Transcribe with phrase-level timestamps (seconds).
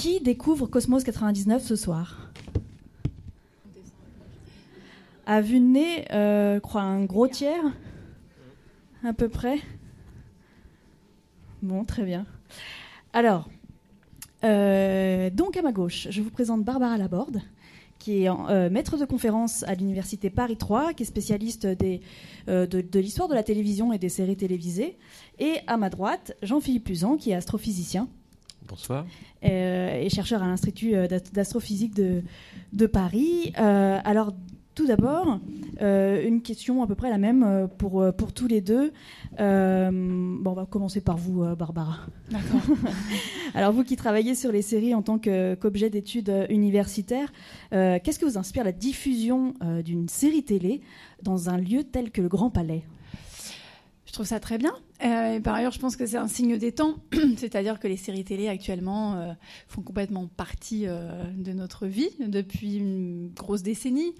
[0.00, 2.30] qui découvre Cosmos 99 ce soir?
[5.26, 7.62] À vue de nez, euh, je crois un gros tiers
[9.04, 9.58] À peu près
[11.60, 12.24] Bon, très bien.
[13.12, 13.50] Alors,
[14.42, 17.42] euh, donc à ma gauche, je vous présente Barbara Laborde,
[17.98, 23.28] qui est euh, maître de conférence à l'université Paris 3, qui est spécialiste de l'histoire
[23.28, 24.96] de la télévision et des séries télévisées.
[25.38, 28.08] Et à ma droite, Jean-Philippe Luzan, qui est astrophysicien
[28.68, 29.06] Bonsoir.
[29.44, 32.22] euh, et chercheur à l'Institut euh, d'ast- d'astrophysique de,
[32.72, 33.52] de Paris.
[33.58, 34.32] Euh, alors,
[34.76, 35.40] tout d'abord,
[35.82, 38.92] euh, une question à peu près la même pour, pour tous les deux.
[39.40, 41.98] Euh, bon, on va commencer par vous, Barbara.
[42.30, 42.76] D'accord.
[43.54, 47.32] Alors, vous qui travaillez sur les séries en tant qu'objet d'études universitaires,
[47.72, 50.80] euh, qu'est-ce que vous inspire la diffusion euh, d'une série télé
[51.24, 52.84] dans un lieu tel que le Grand Palais?
[54.10, 54.72] Je trouve ça très bien.
[55.04, 56.96] Euh, par ailleurs, je pense que c'est un signe des temps,
[57.36, 59.32] c'est-à-dire que les séries télé actuellement euh,
[59.68, 64.12] font complètement partie euh, de notre vie depuis une grosse décennie.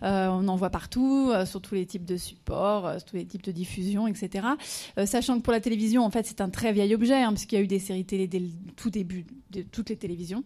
[0.00, 3.52] On en voit partout, sur tous les types de supports, sur tous les types de
[3.52, 4.46] diffusion, etc.
[5.04, 7.58] Sachant que pour la télévision, en fait, c'est un très vieil objet, hein, puisqu'il y
[7.58, 10.42] a eu des séries télé dès le tout début de toutes les télévisions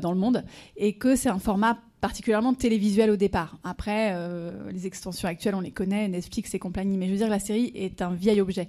[0.00, 0.44] dans le monde,
[0.76, 3.58] et que c'est un format particulièrement télévisuel au départ.
[3.64, 7.28] Après, euh, les extensions actuelles, on les connaît, Netflix et compagnie, mais je veux dire,
[7.28, 8.68] la série est un vieil objet.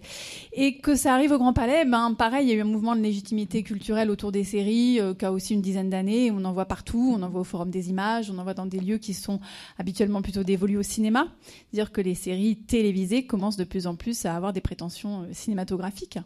[0.53, 2.95] Et que ça arrive au Grand Palais, ben pareil, il y a eu un mouvement
[2.95, 6.31] de légitimité culturelle autour des séries euh, qui a aussi une dizaine d'années.
[6.31, 8.65] On en voit partout, on en voit au Forum des images, on en voit dans
[8.65, 9.39] des lieux qui sont
[9.77, 11.27] habituellement plutôt dévolus au cinéma.
[11.71, 15.25] C'est-à-dire que les séries télévisées commencent de plus en plus à avoir des prétentions euh,
[15.33, 16.19] cinématographiques.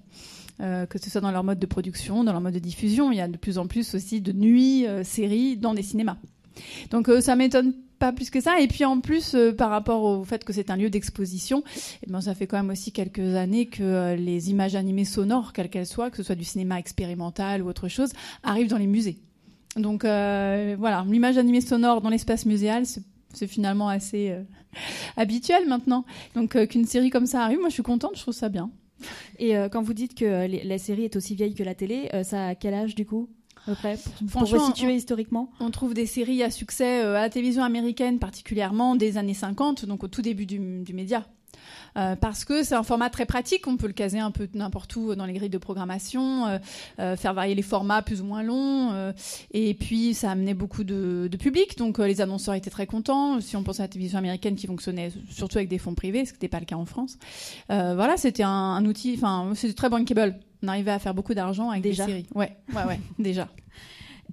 [0.62, 3.18] Euh, que ce soit dans leur mode de production, dans leur mode de diffusion, il
[3.18, 6.18] y a de plus en plus aussi de nuits séries dans des cinémas.
[6.92, 8.60] Donc euh, ça m'étonne pas plus que ça.
[8.60, 11.64] Et puis en plus, euh, par rapport au fait que c'est un lieu d'exposition,
[12.06, 15.54] eh ben, ça fait quand même aussi quelques années que euh, les images animées sonores,
[15.54, 18.12] quelles qu'elles soient, que ce soit du cinéma expérimental ou autre chose,
[18.44, 19.18] arrivent dans les musées.
[19.76, 22.84] Donc voilà, l'image animée sonore dans l'espace muséal,
[23.34, 24.38] c'est finalement assez
[25.18, 26.06] habituel maintenant.
[26.36, 28.70] Donc qu'une série comme ça arrive, moi je suis contente, je trouve ça bien.
[29.40, 32.54] Et quand vous dites que la série est aussi vieille que la télé, ça a
[32.54, 33.30] quel âge du coup?
[34.32, 34.44] Pour,
[34.90, 39.34] historiquement On trouve des séries à succès euh, à la télévision américaine, particulièrement des années
[39.34, 41.26] 50, donc au tout début du, du média.
[41.98, 44.96] Euh, parce que c'est un format très pratique, on peut le caser un peu n'importe
[44.96, 46.58] où dans les grilles de programmation, euh,
[47.00, 49.14] euh, faire varier les formats plus ou moins longs,
[49.52, 53.40] et puis ça amenait beaucoup de, de public, donc les annonceurs étaient très contents.
[53.42, 56.32] Si on pense à la télévision américaine qui fonctionnait surtout avec des fonds privés, ce
[56.32, 57.18] qui n'était pas le cas en France,
[57.68, 60.36] voilà, c'était un, un outil, enfin c'était très bankable.
[60.64, 62.06] On arrivait à faire beaucoup d'argent avec Déjà.
[62.06, 62.28] des séries.
[62.34, 63.50] Ouais, ouais, ouais, déjà.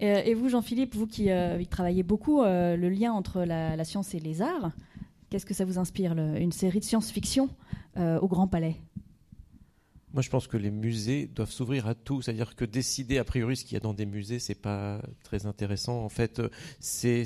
[0.01, 3.85] Et vous, Jean-Philippe, vous qui, euh, qui travaillez beaucoup euh, le lien entre la, la
[3.85, 4.71] science et les arts,
[5.31, 7.49] qu'est-ce que ça vous inspire Une série de science-fiction
[7.97, 8.77] euh, au Grand Palais?
[10.13, 12.21] Moi, je pense que les musées doivent s'ouvrir à tout.
[12.21, 15.47] C'est-à-dire que décider a priori ce qu'il y a dans des musées, c'est pas très
[15.47, 16.05] intéressant.
[16.05, 16.49] En fait, euh,
[16.81, 17.25] c'est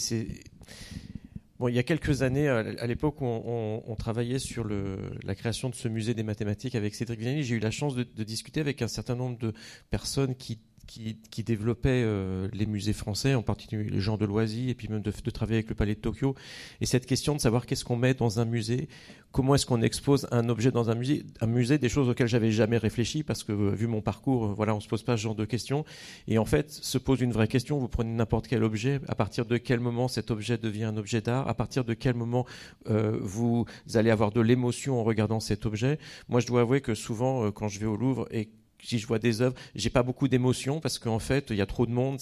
[1.58, 5.74] Bon, il y a quelques années, à l'époque où on, travaillait sur la création de
[5.76, 8.88] ce musée des mathématiques avec Cédric Vianney, j'ai eu la chance de discuter avec un
[8.88, 9.52] certain nombre de
[9.88, 14.70] personnes qui, qui, qui développaient euh, les musées français, en particulier les gens de Loisy,
[14.70, 16.34] et puis même de, de travailler avec le Palais de Tokyo.
[16.80, 18.88] Et cette question de savoir qu'est-ce qu'on met dans un musée,
[19.32, 22.52] comment est-ce qu'on expose un objet dans un musée, un musée, des choses auxquelles j'avais
[22.52, 25.22] jamais réfléchi, parce que euh, vu mon parcours, euh, voilà, on se pose pas ce
[25.22, 25.84] genre de questions.
[26.28, 27.78] Et en fait, se pose une vraie question.
[27.78, 31.20] Vous prenez n'importe quel objet, à partir de quel moment cet objet devient un objet
[31.20, 32.46] d'art, à partir de quel moment
[32.88, 35.98] euh, vous allez avoir de l'émotion en regardant cet objet.
[36.28, 38.48] Moi, je dois avouer que souvent, euh, quand je vais au Louvre et
[38.84, 41.66] si je vois des œuvres, j'ai pas beaucoup d'émotion parce qu'en fait, il y a
[41.66, 42.18] trop de monde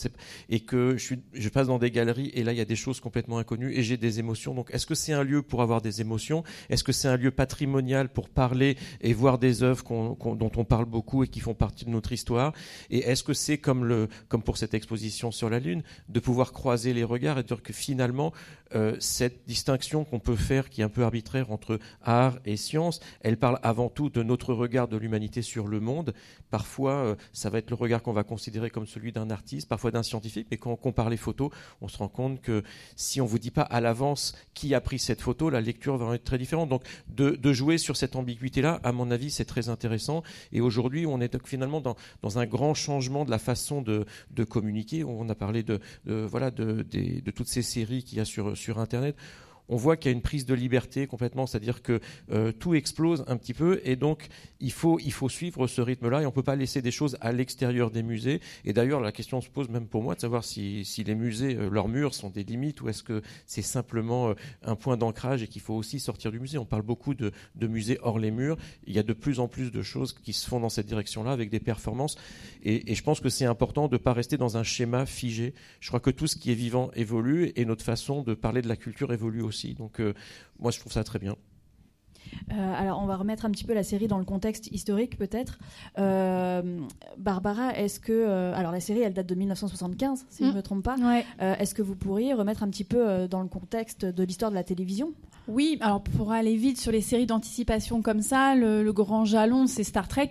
[0.48, 2.76] et que je, suis, je passe dans des galeries et là, il y a des
[2.76, 4.54] choses complètement inconnues et j'ai des émotions.
[4.54, 6.44] Donc, est-ce que c'est un lieu pour avoir des émotions?
[6.70, 10.86] Est-ce que c'est un lieu patrimonial pour parler et voir des œuvres dont on parle
[10.86, 12.52] beaucoup et qui font partie de notre histoire?
[12.90, 14.08] Et est-ce que c'est comme,
[14.44, 18.32] pour cette exposition sur la Lune, de pouvoir croiser les regards et dire que finalement,
[18.74, 23.00] euh, cette distinction qu'on peut faire, qui est un peu arbitraire entre art et science,
[23.20, 26.14] elle parle avant tout de notre regard de l'humanité sur le monde.
[26.52, 29.90] Parfois, euh, ça va être le regard qu'on va considérer comme celui d'un artiste, parfois
[29.90, 31.48] d'un scientifique, mais quand on compare les photos,
[31.80, 32.62] on se rend compte que
[32.94, 36.15] si on vous dit pas à l'avance qui a pris cette photo, la lecture va
[36.15, 36.68] être très différente.
[36.68, 40.22] Donc, de, jouer sur cette ambiguïté-là, à mon avis, c'est très intéressant.
[40.53, 44.44] Et aujourd'hui, on est finalement dans, dans un grand changement de la façon de, de
[44.44, 45.04] communiquer.
[45.04, 48.59] On a parlé de, de voilà de, de toutes ces séries qu'il y a sur,
[48.59, 49.16] sur Internet
[49.72, 51.98] on voit qu'il y a une prise de liberté complètement, c'est-à-dire que
[52.30, 54.28] euh, tout explose un petit peu, et donc
[54.60, 54.98] il faut,
[55.30, 58.42] suivre ce rythme-là, et on ne peut pas laisser des choses à l'extérieur des musées.
[58.66, 61.71] Et d'ailleurs, la question se pose même pour moi de savoir si, les musées, euh,
[61.71, 65.48] leurs murs sont des limites, ou est-ce que c'est simplement euh, un point d'ancrage et
[65.48, 66.59] qu'il faut aussi sortir du musée.
[66.59, 67.33] On parle beaucoup de,
[67.63, 68.59] musées hors les murs.
[68.86, 71.33] Il y a de plus en plus de choses qui se font dans cette direction-là
[71.33, 72.16] avec des performances.
[72.65, 75.54] Et je pense que c'est important de ne pas rester dans un schéma figé.
[75.80, 78.68] Je crois que tout ce qui est vivant évolue et notre façon de parler de
[78.68, 79.61] la culture évolue aussi.
[79.74, 80.14] Donc euh,
[80.59, 81.36] moi, je trouve ça très bien.
[82.53, 85.59] Euh, alors, on va remettre un petit peu la série dans le contexte historique, peut-être.
[85.98, 86.80] Euh,
[87.18, 88.12] Barbara, est-ce que.
[88.12, 90.56] euh, alors, la série, elle date de 1975, si je ne Mm.
[90.56, 90.97] me trompe pas.
[90.97, 91.24] Ouais.
[91.42, 94.50] Euh, est-ce que vous pourriez remettre un petit peu euh, dans le contexte de l'histoire
[94.50, 95.12] de la télévision?
[95.48, 99.83] Oui, alors pour aller vite sur les séries d'anticipation comme ça, le, grand jalon, c'est
[99.83, 100.30] Star Trek.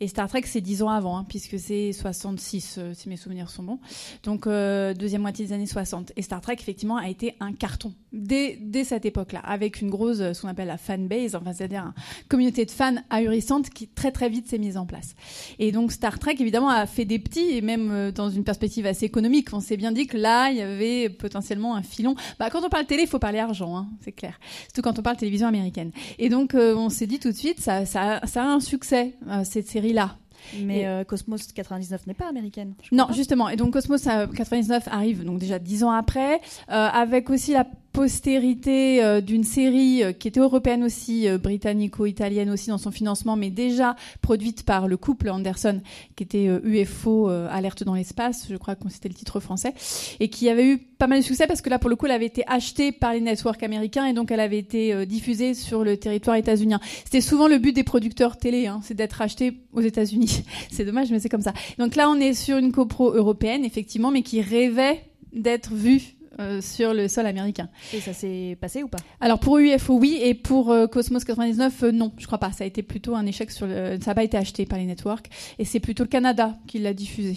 [0.00, 3.48] Et Star Trek, c'est 10 ans avant, hein, puisque c'est 66, euh, si mes souvenirs
[3.48, 3.78] sont bons.
[4.24, 6.12] Donc, euh, deuxième moitié des années 60.
[6.16, 10.20] Et Star Trek, effectivement, a été un carton dès, dès cette époque-là, avec une grosse,
[10.20, 14.12] euh, ce qu'on appelle la fanbase, enfin, c'est-à-dire une communauté de fans ahurissante qui très
[14.12, 15.14] très vite s'est mise en place.
[15.58, 18.86] Et donc, Star Trek, évidemment, a fait des petits, et même euh, dans une perspective
[18.86, 19.48] assez économique.
[19.52, 22.14] On s'est bien dit que là, il y avait potentiellement un filon.
[22.38, 24.38] Bah, quand on parle télé, il faut parler argent, hein, c'est clair.
[24.64, 25.92] Surtout quand on parle télévision américaine.
[26.18, 29.14] Et donc, euh, on s'est dit tout de suite, ça, ça, ça a un succès,
[29.28, 30.16] euh, cette série-là.
[30.60, 32.74] Mais euh, Cosmos 99 n'est pas américaine.
[32.90, 33.48] Non, justement.
[33.48, 37.66] Et donc Cosmos euh, 99 arrive donc déjà dix ans après, euh, avec aussi la
[37.92, 43.36] postérité euh, d'une série euh, qui était européenne aussi, euh, britannico-italienne aussi dans son financement,
[43.36, 45.80] mais déjà produite par le couple Anderson,
[46.16, 49.74] qui était euh, UFO euh, Alerte dans l'espace, je crois que c'était le titre français,
[50.20, 52.12] et qui avait eu pas mal de succès parce que là pour le coup elle
[52.12, 55.84] avait été achetée par les networks américains et donc elle avait été euh, diffusée sur
[55.84, 56.80] le territoire états-unien.
[57.04, 60.44] C'était souvent le but des producteurs télé, hein, c'est d'être acheté aux États-Unis.
[60.70, 61.52] c'est dommage, mais c'est comme ça.
[61.78, 65.02] Donc là, on est sur une copro européenne, effectivement, mais qui rêvait
[65.32, 67.68] d'être vue euh, sur le sol américain.
[67.92, 68.98] Et ça s'est passé ou pas?
[69.20, 72.52] Alors pour UFO, oui, et pour euh, Cosmos 99, euh, non, je crois pas.
[72.52, 73.98] Ça a été plutôt un échec sur le...
[74.00, 76.94] Ça n'a pas été acheté par les networks, et c'est plutôt le Canada qui l'a
[76.94, 77.36] diffusé.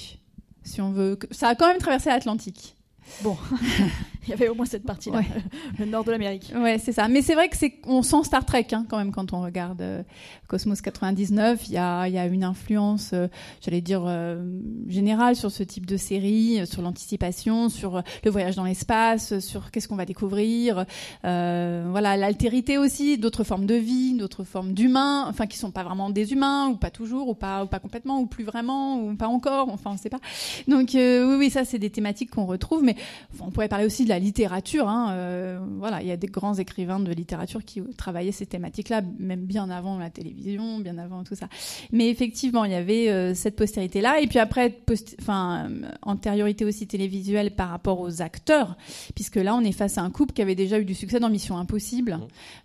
[0.64, 2.75] Si on veut, ça a quand même traversé l'Atlantique.
[3.22, 3.38] Bon,
[4.24, 5.26] il y avait au moins cette partie-là, Ouais.
[5.80, 6.52] le nord de l'Amérique.
[6.56, 7.08] Ouais, c'est ça.
[7.08, 9.82] Mais c'est vrai que c'est, on sent Star Trek hein, quand même quand on regarde
[9.82, 10.04] euh,
[10.48, 11.68] Cosmos 99.
[11.68, 13.28] Il y a, y a une influence, euh,
[13.62, 14.44] j'allais dire euh,
[14.88, 19.88] générale sur ce type de série, sur l'anticipation, sur le voyage dans l'espace, sur qu'est-ce
[19.88, 20.86] qu'on va découvrir.
[21.24, 26.10] Voilà, l'altérité aussi, d'autres formes de vie, d'autres formes d'humains, enfin qui sont pas vraiment
[26.10, 29.28] des humains ou pas toujours ou pas ou pas complètement ou plus vraiment ou pas
[29.28, 29.70] encore.
[29.70, 30.20] Enfin, on sait pas.
[30.68, 32.95] Donc oui, oui, ça c'est des thématiques qu'on retrouve, mais
[33.34, 34.88] Enfin, on pourrait parler aussi de la littérature.
[34.88, 39.02] Hein, euh, voilà, il y a des grands écrivains de littérature qui travaillaient ces thématiques-là,
[39.20, 41.48] même bien avant la télévision, bien avant tout ça.
[41.92, 44.78] Mais effectivement, il y avait euh, cette postérité-là, et puis après,
[45.22, 48.78] enfin, euh, antériorité aussi télévisuelle par rapport aux acteurs,
[49.14, 51.30] puisque là, on est face à un couple qui avait déjà eu du succès dans
[51.30, 52.20] Mission Impossible.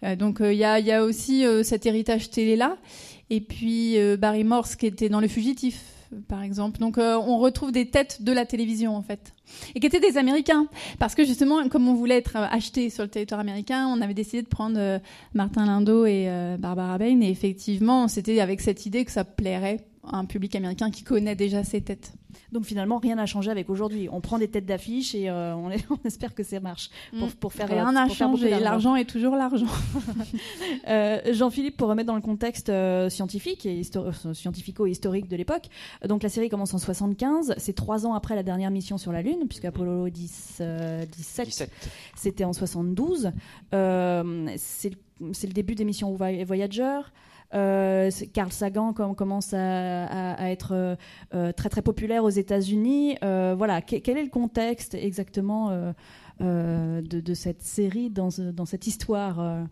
[0.05, 2.77] Euh, donc, il y, a, y a aussi cet héritage télé-là,
[3.31, 6.79] et puis Barry Morse qui était dans Le Fugitif par exemple.
[6.79, 9.35] Donc euh, on retrouve des têtes de la télévision en fait.
[9.75, 10.67] Et qui étaient des Américains.
[10.99, 14.15] Parce que justement, comme on voulait être euh, acheté sur le territoire américain, on avait
[14.15, 14.99] décidé de prendre euh,
[15.35, 17.21] Martin Lindo et euh, Barbara Bain.
[17.21, 21.63] Et effectivement, c'était avec cette idée que ça plairait un public américain qui connaît déjà
[21.63, 22.13] ces têtes.
[22.53, 24.09] Donc finalement, rien n'a changé avec aujourd'hui.
[24.11, 26.89] On prend des têtes d'affiche et euh, on, est- on espère que ça marche
[27.19, 27.33] pour, Mm.
[27.33, 28.51] pour faire Rien euh, n'a changé.
[28.59, 29.67] L'argent est toujours l'argent.
[30.89, 35.65] Euh, Jean-Philippe, pour remettre dans le contexte euh, scientifique et histo- scientifico-historique de l'époque,
[36.09, 39.23] donc la série commence en 75, c'est trois ans après la dernière mission sur la
[39.23, 41.71] Lune, puisque Apollo 10, euh, 17, 17.
[42.17, 43.33] c'était en 72.
[43.75, 47.01] Euh, c'est le- le début des missions Voy- Voyager.
[47.53, 50.95] Euh, Carl Sagan com- commence à, à- être euh,
[51.35, 53.17] euh, très très populaire aux États-Unis.
[53.23, 55.93] Voilà, Que- quel est le contexte exactement
[56.41, 59.67] de, cette série dans, dans cette histoire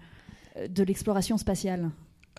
[0.68, 1.90] de l'exploration spatiale?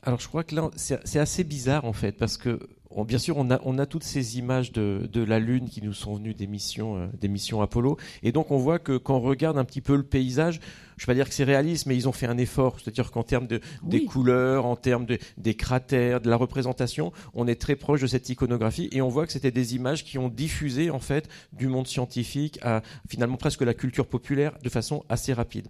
[0.03, 2.59] Alors je crois que là, c'est assez bizarre en fait, parce que
[2.91, 5.81] on- bien sûr, on a, on a toutes ces images de, de la Lune qui
[5.81, 9.17] nous sont venues des missions, euh, des missions Apollo, et donc on voit que quand
[9.17, 10.59] on regarde un petit peu le paysage,
[10.97, 13.09] je ne vais pas dire que c'est réaliste, mais ils ont fait un effort, c'est-à-dire
[13.11, 17.55] qu'en termes de, des couleurs, en termes de, des cratères, de la représentation, on est
[17.55, 20.89] très proche de cette iconographie, et on voit que c'était des images qui ont diffusé
[20.89, 25.67] en fait du monde scientifique à finalement presque la culture populaire de façon assez rapide.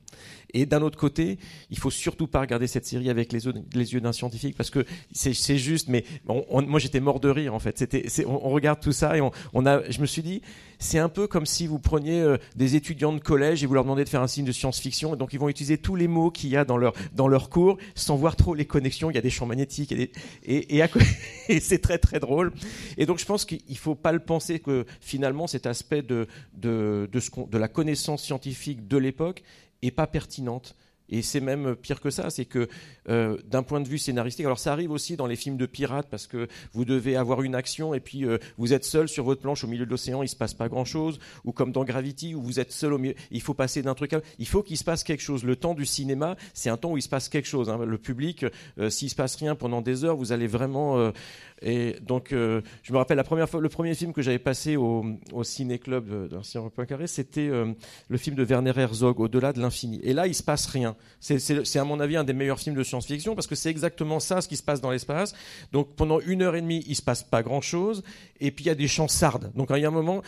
[0.55, 1.37] Et d'un autre côté,
[1.69, 4.71] il faut surtout pas regarder cette série avec les yeux, les yeux d'un scientifique parce
[4.71, 5.89] que c'est c'est juste.
[5.89, 7.79] Mais on- on- moi, j'étais de rire en fait.
[7.79, 9.89] C'était, on, on regarde tout ça et on, a.
[9.89, 10.43] Je me suis dit,
[10.77, 13.83] c'est un peu comme si vous preniez euh, des étudiants de collège et vous leur
[13.85, 15.15] demandez de faire un signe de science-fiction.
[15.15, 17.49] Et donc, ils vont utiliser tous les mots qu'il y a dans leur dans leur
[17.49, 19.09] cours sans voir trop les connexions.
[19.09, 20.11] Il y a des champs magnétiques et, des-
[20.45, 20.83] et, et,
[21.49, 22.51] et c'est très très drôle.
[22.99, 27.09] Et donc, je pense qu'il faut pas le penser que finalement cet aspect de de
[27.11, 29.41] de la connaissance scientifique de l'époque
[29.81, 30.75] est pas pertinente
[31.09, 32.67] Et c'est même pire que ça, c'est que
[33.09, 36.07] euh, d'un point de vue scénaristique, alors ça arrive aussi dans les films de pirates
[36.09, 39.41] parce que vous devez avoir une action et puis euh, vous êtes seul sur votre
[39.41, 42.41] planche au milieu de l'océan, il se passe pas grand-chose, ou comme dans Gravity où
[42.41, 44.83] vous êtes seul au milieu, il faut passer d'un truc à il faut qu'il se
[44.83, 45.43] passe quelque chose.
[45.43, 47.69] Le temps du cinéma, c'est un temps où il se passe quelque chose.
[47.69, 47.83] Hein.
[47.85, 48.45] Le public,
[48.77, 51.11] euh, s'il se passe rien pendant des heures, vous allez vraiment
[51.61, 54.77] et donc, euh, je me rappelle la première fois, le premier film que j'avais passé
[54.77, 55.03] au,
[55.43, 57.73] ciné-club d'Ancien Point Carré, c'était euh,
[58.07, 59.99] le film de Werner Herzog, Au-delà de l'infini.
[60.03, 60.95] Et là, il se passe rien.
[61.19, 64.41] C'est à mon avis un des meilleurs films de science-fiction parce que c'est exactement ça,
[64.41, 65.33] ce qui se passe dans l'espace.
[65.73, 68.03] Donc, pendant une heure et demie, il se passe pas grand-chose.
[68.39, 69.51] Et puis, il y a des chants sardes.
[69.55, 70.21] Donc, il y a un moment,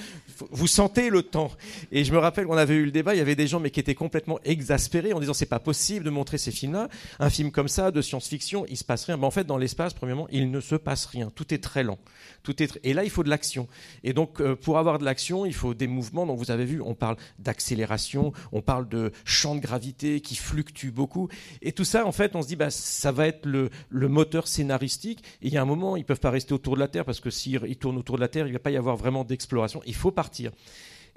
[0.52, 1.52] vous sentez le temps.
[1.92, 3.72] Et je me rappelle qu'on avait eu le débat, il y avait des gens mais
[3.72, 6.90] qui étaient complètement exaspérés en disant c'est pas possible de montrer ces films-là.
[7.20, 9.18] Un film comme ça, de science-fiction, il se passe rien.
[9.18, 11.32] Mais en fait, dans l'espace, premièrement, il ne se passe rien.
[11.34, 12.00] Tout est très lent.
[12.44, 13.68] Tout est Et là, il faut de l'action.
[14.04, 16.26] Et donc, euh, pour avoir de l'action, il faut des mouvements.
[16.26, 20.92] Donc, vous avez vu, on parle d'accélération, on parle de champ de gravité qui fluctue
[20.92, 21.28] beaucoup.
[21.62, 24.48] Et tout ça, en fait, on se dit, bah, ça va être le, le moteur
[24.48, 25.24] scénaristique.
[25.42, 27.20] Et il y a un moment, ils peuvent pas rester autour de la Terre parce
[27.20, 29.82] que s'ils tournent autour de la Terre, il va pas y avoir vraiment d'exploration.
[29.86, 30.52] Il faut partir.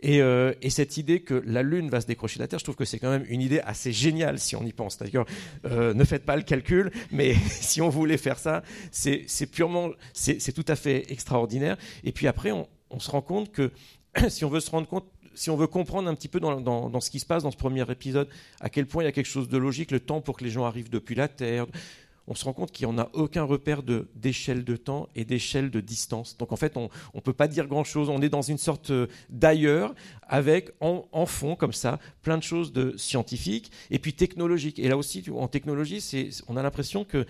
[0.05, 2.77] Euh, et, cette idée que la Lune va se décrocher de la Terre, je trouve
[2.77, 4.99] que c'est quand même une idée assez géniale si on y pense.
[4.99, 5.25] D'ailleurs,
[5.67, 10.53] euh, ne faites pas le calcul, mais si on voulait faire ça, c'est purement, c'est
[10.53, 11.77] tout à fait extraordinaire.
[12.03, 12.67] Et puis après, on,
[12.99, 13.73] se rend compte que
[14.29, 17.11] si on veut se rendre compte si on veut comprendre un petit peu dans, ce
[17.11, 18.29] qui se passe dans ce premier épisode,
[18.61, 20.50] à quel point il y a quelque chose de logique, le temps pour que les
[20.50, 21.67] gens arrivent depuis la Terre,
[22.26, 25.71] on se rend compte qu'il n'y en a aucun repère d'échelle de, temps et d'échelle
[25.71, 26.37] de distance.
[26.38, 28.09] Donc en fait, on ne peut pas dire grand-chose.
[28.09, 29.95] On est dans une sorte euh, d'ailleurs
[30.26, 34.79] avec en, fond, comme ça, plein de choses de scientifiques et puis technologiques.
[34.79, 36.03] Et là aussi, en technologie,
[36.49, 37.26] on a l'impression que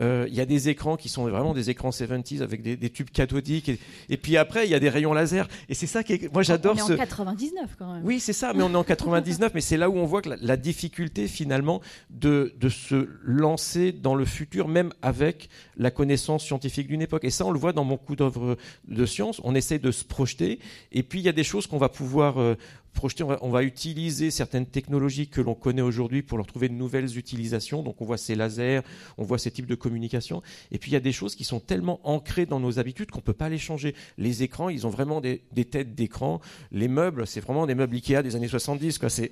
[0.00, 3.70] il y a des écrans qui sont vraiment des écrans 70s avec des, tubes cathodiques.
[4.08, 5.48] Et, puis après, il y a des rayons laser.
[5.68, 6.84] Et c'est ça qui Moi, j'adore ce.
[6.84, 8.04] On est en 99 quand même.
[8.04, 9.52] Oui, c'est ça, mais on est en 99.
[9.54, 14.14] mais c'est là où on voit que la, difficulté, finalement, de, de se lancer dans
[14.14, 17.24] le futur, même avec la connaissance scientifique d'une époque.
[17.24, 19.40] Et ça, on le voit dans mon coup d'œuvre de science.
[19.44, 20.58] On essaie de se projeter.
[20.92, 22.56] Et puis, il y a des choses qu'on va pouvoir euh,
[22.94, 27.16] projeter, on va, utiliser certaines technologies que l'on connaît aujourd'hui pour leur trouver de nouvelles
[27.18, 27.82] utilisations.
[27.82, 28.80] Donc on voit ces lasers,
[29.16, 30.42] on voit ces types de communication.
[30.72, 33.18] Et puis il y a des choses qui sont tellement ancrées dans nos habitudes qu'on
[33.18, 33.94] ne peut pas les changer.
[34.16, 35.40] Les écrans, ils ont vraiment des,
[35.70, 36.40] têtes d'écran.
[36.72, 38.98] Les meubles, c'est vraiment des meubles Ikea des années 70.
[38.98, 39.08] Quoi.
[39.10, 39.30] C'est,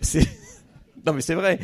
[1.04, 1.58] Non mais c'est vrai.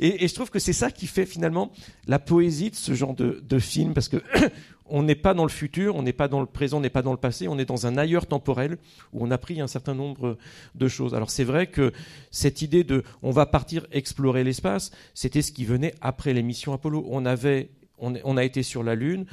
[0.00, 1.72] Et, je trouve que c'est ça qui fait finalement
[2.06, 4.16] la poésie de ce genre de, film, parce que
[4.86, 7.02] on n'est pas dans le futur, on n'est pas dans le présent, on n'est pas
[7.02, 8.78] dans le passé, on est dans un ailleurs temporel
[9.12, 10.38] où on a pris un certain nombre
[10.74, 11.14] de choses.
[11.14, 11.92] Alors c'est vrai que
[12.30, 17.06] cette idée de on va partir explorer l'espace, c'était ce qui venait après l'émission Apollo.
[17.08, 19.24] On avait on, a été sur la Lune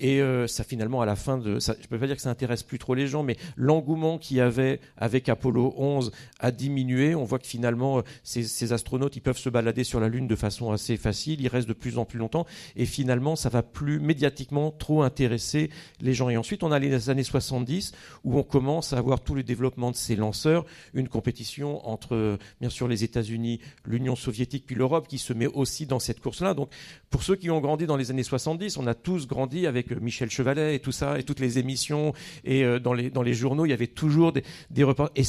[0.00, 1.58] et euh, ça, finalement, à la fin de.
[1.58, 4.38] Ça, je peux pas dire que ça intéresse plus trop les gens, mais l'engouement qu'il
[4.38, 7.14] y avait avec Apollo 11 a diminué.
[7.14, 10.36] On voit que finalement, euh, ces, astronautes, ils peuvent se balader sur la Lune de
[10.36, 11.42] façon assez facile.
[11.42, 12.46] Ils restent de plus en plus longtemps.
[12.76, 15.68] Et finalement, ça va plus médiatiquement trop intéresser
[16.00, 16.30] les gens.
[16.30, 17.92] Et ensuite, on a les années 70
[18.24, 20.64] où on commence à avoir tout le développement de ces lanceurs.
[20.94, 25.84] Une compétition entre, bien sûr, les États-Unis, l'Union soviétique, puis l'Europe qui se met aussi
[25.84, 26.54] dans cette course-là.
[26.54, 26.70] Donc,
[27.10, 30.30] pour ceux qui ont grandi dans les années 70, on a tous grandi avec Michel
[30.30, 32.12] Chevalet et tout ça, et toutes les émissions,
[32.44, 35.10] et euh, dans, les, journaux, il y avait toujours des, reports.
[35.16, 35.22] Et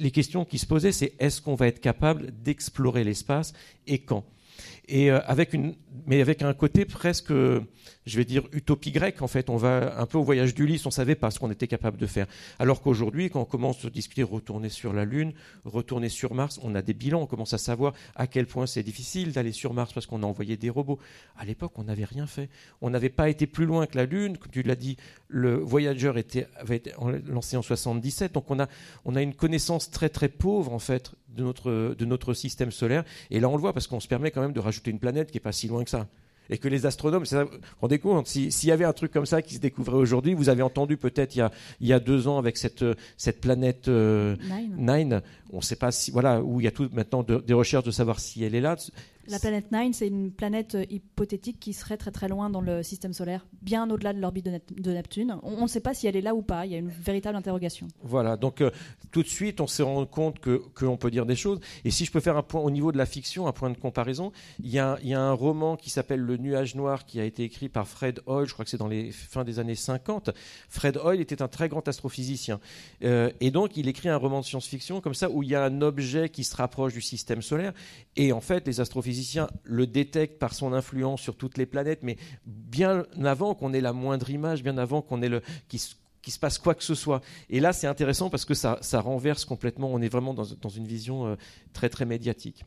[0.00, 3.52] les questions qui se posaient, c'est est-ce qu'on va être capable d'explorer l'espace
[3.86, 4.24] et quand?
[4.88, 5.74] Et euh, avec une,
[6.06, 7.32] mais avec un côté presque,
[8.06, 9.50] je vais dire, utopie grecque, en fait.
[9.50, 12.06] On va un peu au voyage d'Ulysse, on savait pas ce qu'on était capable de
[12.06, 12.26] faire.
[12.58, 15.32] Alors qu'aujourd'hui, quand on commence à discuter retourner sur la Lune,
[15.64, 18.84] retourner sur Mars, on a des bilans, on commence à savoir à quel point c'est
[18.84, 20.98] difficile d'aller sur Mars parce qu'on a envoyé des robots.
[21.36, 22.48] À l'époque, on n'avait rien fait.
[22.80, 24.38] On n'avait pas été plus loin que la Lune.
[24.38, 24.96] Comme tu l'as dit,
[25.28, 26.92] le Voyager était, avait été
[27.26, 28.32] lancé en 77.
[28.32, 28.68] Donc on a,
[29.04, 33.04] on a une connaissance très très pauvre, en fait, de notre, de notre système solaire.
[33.30, 35.30] Et là, on le voit parce qu'on se permet quand même de rajouter une planète
[35.30, 36.06] qui n'est pas si loin que ça.
[36.50, 37.46] Et que les astronomes, vous vous
[37.80, 40.62] rendez compte, s'il y avait un truc comme ça qui se découvrait aujourd'hui, vous avez
[40.62, 41.48] entendu peut-être il,
[41.80, 42.84] il, y a deux ans avec cette,
[43.16, 44.36] cette planète euh,
[44.76, 45.22] Nine.
[45.52, 47.90] on ne sait pas si, voilà, où il y a tout maintenant des recherches de
[47.90, 48.76] savoir si elle est là.
[49.28, 52.84] La planète Nine, c'est une planète euh, hypothétique qui serait très très loin dans le
[52.84, 55.38] système solaire, bien au-delà de l'orbite de, Neptune.
[55.42, 57.36] On ne sait pas si elle est là ou pas, il y a une véritable
[57.36, 57.88] interrogation.
[58.02, 58.70] Voilà, donc euh,
[59.10, 60.38] tout de suite, on s'est rendu compte
[60.74, 61.58] qu'on peut dire des choses.
[61.84, 63.76] Et si je peux faire un point au niveau de la fiction, un point de
[63.76, 64.30] comparaison,
[64.62, 67.88] il y a, un roman qui s'appelle Le Nuage Noir qui a été écrit par
[67.88, 70.30] Fred Hoyle, je crois que c'est dans les fins des années 50.
[70.68, 72.60] Fred Hoyle était un très grand astrophysicien.
[73.02, 75.64] Euh, et donc, il écrit un roman de science-fiction comme ça où il y a
[75.64, 77.72] un objet qui se rapproche du système solaire.
[78.14, 79.15] Et en fait, les astrophysiciens
[79.64, 83.92] le détecte par son influence sur toutes les planètes, mais bien avant qu'on ait la
[83.92, 85.78] moindre image, bien avant qu'on ait le qui
[86.32, 87.20] se passe quoi que ce soit.
[87.50, 89.92] Et là, c'est intéressant parce que ça, renverse complètement.
[89.92, 91.36] On est vraiment dans, une vision euh,
[91.72, 92.64] très très médiatique.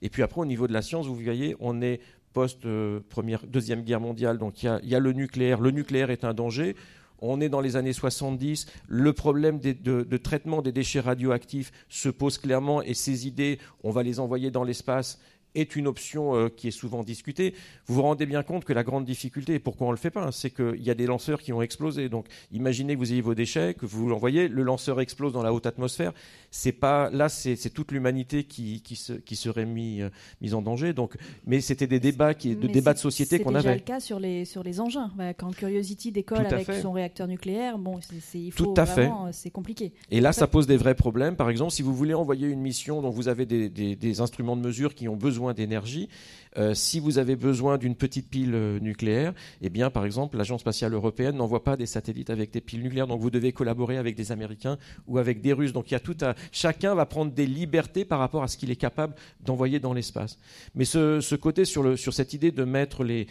[0.00, 2.00] Et puis après, au niveau de la science, vous voyez, on est
[2.32, 2.60] post
[3.08, 5.60] première, deuxième guerre mondiale, donc il y, a, le nucléaire.
[5.60, 6.76] Le nucléaire est un danger.
[7.18, 8.66] On est dans les années 70.
[8.88, 14.02] Le problème de, traitement des déchets radioactifs se pose clairement et ces idées, on va
[14.02, 15.20] les envoyer dans l'espace
[15.54, 17.54] est une option euh, qui est souvent discutée.
[17.86, 20.10] Vous vous rendez bien compte que la grande difficulté, et pourquoi on ne le fait
[20.10, 22.08] pas, hein, c'est qu'il y a des lanceurs qui ont explosé.
[22.08, 25.52] Donc imaginez que vous ayez vos déchets, que vous l'envoyez, le lanceur explose dans la
[25.52, 26.12] haute atmosphère.
[26.50, 28.96] C'est pas là, c'est toute l'humanité qui, qui,
[29.36, 30.92] serait mise euh, mise en danger.
[30.92, 31.16] Donc,
[31.46, 33.60] mais c'était des débats qui, de débats de société qu'on avait.
[33.60, 35.10] C'est déjà le cas sur les sur les engins.
[35.36, 39.30] quand Curiosity décolle avec son réacteur nucléaire, bon, c'est il faut Tout à vraiment, euh,
[39.32, 39.92] c'est compliqué.
[40.10, 41.36] Et là, ça pose des vrais problèmes.
[41.36, 44.56] Par exemple, si vous voulez envoyer une mission dont vous avez des, des, des instruments
[44.56, 46.08] de mesure qui ont besoin d'énergie.
[46.56, 50.62] Euh, si vous avez besoin d'une petite pile euh, nucléaire, eh bien, par exemple, l'Agence
[50.62, 53.06] spatiale européenne n'envoie pas des satellites avec des piles nucléaires.
[53.06, 55.72] Donc, vous devez collaborer avec des Américains ou avec des Russes.
[55.72, 56.16] Donc, il y a tout
[56.52, 60.38] chacun va prendre des libertés par rapport à ce qu'il est capable d'envoyer dans l'espace.
[60.74, 63.26] Mais ce, côté sur, cette idée de mettre les,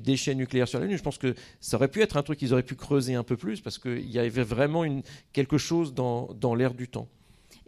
[0.00, 2.52] déchets nucléaires sur la Lune, je pense que ça aurait pu être un truc qu'ils
[2.52, 4.84] auraient pu creuser un peu plus parce qu'il y avait vraiment
[5.32, 7.08] quelque chose dans, dans l'air du temps.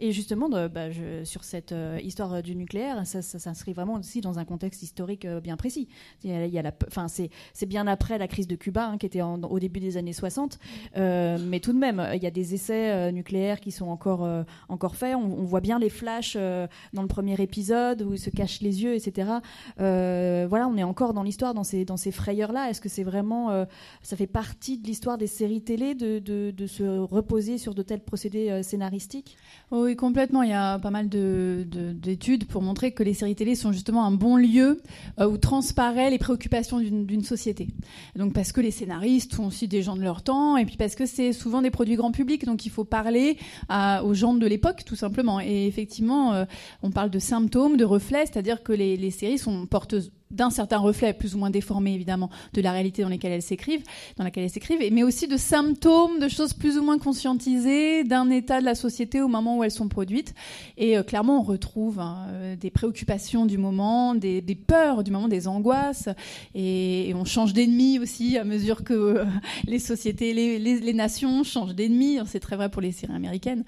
[0.03, 0.87] Et justement, bah,
[1.23, 5.39] sur cette euh, histoire du nucléaire, ça, s'inscrit vraiment aussi dans un contexte historique euh,
[5.39, 5.87] bien précis.
[6.25, 7.29] Il y a, enfin, c'est,
[7.65, 10.59] bien après la crise de Cuba, hein, qui était au début des années 60.
[10.97, 14.27] Euh, mais tout de même, il y a des essais nucléaires qui sont encore,
[14.67, 15.15] encore faits.
[15.15, 18.95] On, voit bien les flashs dans le premier épisode où ils se cachent les yeux,
[18.95, 19.29] etc.
[19.77, 22.69] voilà, on est encore dans l'histoire, dans ces, dans ces frayeurs-là.
[22.69, 23.65] Est-ce que c'est vraiment,
[24.01, 27.83] ça fait partie de l'histoire des séries télé de, de, de se reposer sur de
[27.83, 29.37] tels procédés scénaristiques?
[29.71, 30.43] Oui, complètement.
[30.43, 34.11] Il y a pas mal d'études pour montrer que les séries télé sont justement un
[34.11, 34.81] bon lieu
[35.19, 37.67] euh, où transparaissent les préoccupations d'une société.
[38.15, 40.95] Donc parce que les scénaristes sont aussi des gens de leur temps, et puis parce
[40.95, 43.37] que c'est souvent des produits grand public, donc il faut parler
[44.03, 45.39] aux gens de l'époque, tout simplement.
[45.39, 46.45] Et effectivement, euh,
[46.81, 51.13] on parle de symptômes, de reflets, c'est-à-dire que les séries sont porteuses d'un certain reflet,
[51.13, 53.83] plus ou moins déformé évidemment, de la réalité dans laquelle elles s'écrivent,
[54.17, 58.29] dans laquelle elles s'écrivent, mais aussi de symptômes, de choses plus ou moins conscientisées d'un
[58.29, 60.33] état de la société au moment où elles sont produites.
[60.77, 65.27] Et euh, clairement, on retrouve hein, euh, des préoccupations du moment, des, peurs du moment,
[65.27, 66.09] des angoisses,
[66.55, 69.25] et, on change d'ennemi aussi à mesure que euh,
[69.67, 72.19] les sociétés, les, nations changent d'ennemi.
[72.25, 73.63] C'est très vrai pour les séries américaines.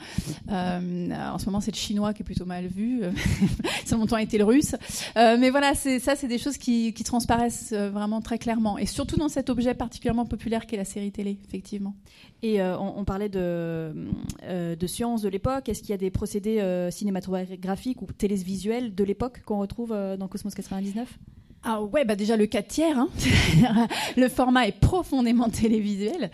[0.50, 3.01] en ce moment, c'est le chinois qui est plutôt mal vu.
[3.86, 4.75] ça a longtemps été le russe.
[5.15, 8.77] mais voilà, ça, c'est des choses qui, transparaissent euh, vraiment très clairement.
[8.77, 11.96] Et surtout dans cet objet particulièrement populaire qu'est la série télé, effectivement.
[12.41, 13.94] Et euh, on, parlait de,
[14.44, 15.70] euh, de science de l'époque.
[15.70, 20.53] Est-ce qu'il y a des procédés cinématographiques ou télévisuels de l'époque qu'on retrouve dans Cosmos
[20.53, 21.20] 99
[21.68, 23.09] ah ouais, bah déjà le 4 tiers, hein.
[24.18, 26.29] le format est profondément télévisuel.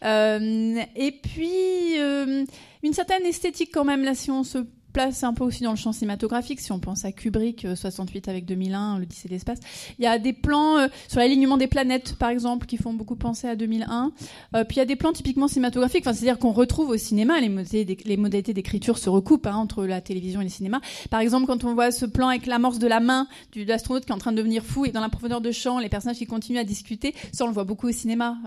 [0.00, 4.58] et puis une certaine esthétique quand même là si on se
[4.96, 6.58] place un peu aussi dans le champ cinématographique.
[6.58, 9.58] Si on pense à Kubrick, 68 euh, avec 2001, l'Odyssée d'espace,
[9.98, 13.14] il y a des plans euh, sur l'alignement des planètes, par exemple, qui font beaucoup
[13.14, 14.12] penser à 2001.
[14.54, 16.04] Euh, puis il y a des plans typiquement cinématographiques.
[16.04, 20.44] C'est-à-dire qu'on retrouve au cinéma les modalités, d'écriture se recoupent hein, entre la télévision et
[20.44, 20.80] le cinéma.
[21.10, 24.12] Par exemple, quand on voit ce plan avec l'amorce de la main de l'astronaute qui
[24.12, 26.26] est en train de devenir fou et dans la profondeur de champ, les personnages qui
[26.26, 28.38] continuent à discuter, ça on le voit beaucoup au cinéma.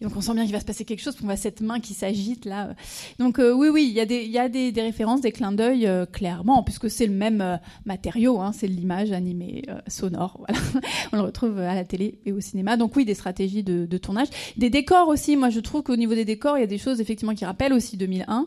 [0.00, 1.14] et donc on sent bien qu'il va se passer quelque chose.
[1.22, 2.70] On voit cette main qui s'agite là.
[3.18, 7.06] Donc oui, oui, il y a des références, des clins d'œil euh, clairement, puisque c'est
[7.06, 10.46] le même euh, matériau, hein, c'est l'image animée euh, sonore.
[11.12, 12.76] On le retrouve à la télé et au cinéma.
[12.76, 15.36] Donc oui, des stratégies de, tournage, des décors aussi.
[15.36, 17.72] Moi, je trouve qu'au niveau des décors, il y a des choses effectivement qui rappellent
[17.72, 18.46] aussi 2001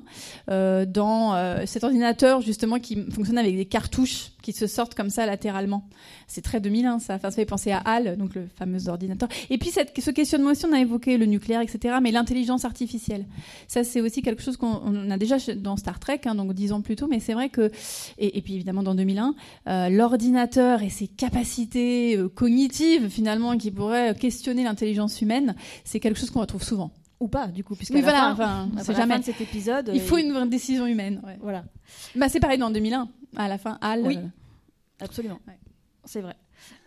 [0.86, 5.84] dans cet ordinateur justement qui fonctionne avec des cartouches qui se sortent comme ça latéralement.
[6.28, 7.16] C'est très 2001 ça.
[7.16, 9.28] Enfin, ça fait penser à HAL, donc le fameux ordinateur.
[9.50, 11.96] Et puis cette, ce questionnement aussi, on a évoqué le nucléaire, etc.
[12.02, 13.26] Mais l'intelligence artificielle,
[13.68, 16.80] ça c'est aussi quelque chose qu'on a déjà dans Star Trek, hein, donc dix ans
[16.80, 17.08] plus tôt.
[17.08, 17.71] Mais c'est vrai que,
[18.17, 19.36] et, puis évidemment dans 2001,
[19.67, 26.19] euh, l'ordinateur et ses capacités euh, cognitives finalement qui pourraient questionner l'intelligence humaine, c'est quelque
[26.19, 26.91] chose qu'on retrouve souvent.
[27.19, 29.17] Ou pas du coup puisque oui, voilà, fin, enfin, jamais.
[29.17, 31.63] de cet épisode il faut une décision humaine voilà.
[32.15, 34.17] Bah c'est pareil dans 2001 à la fin Hal oui.
[34.17, 35.39] euh, absolument.
[36.06, 36.36] C'est vrai.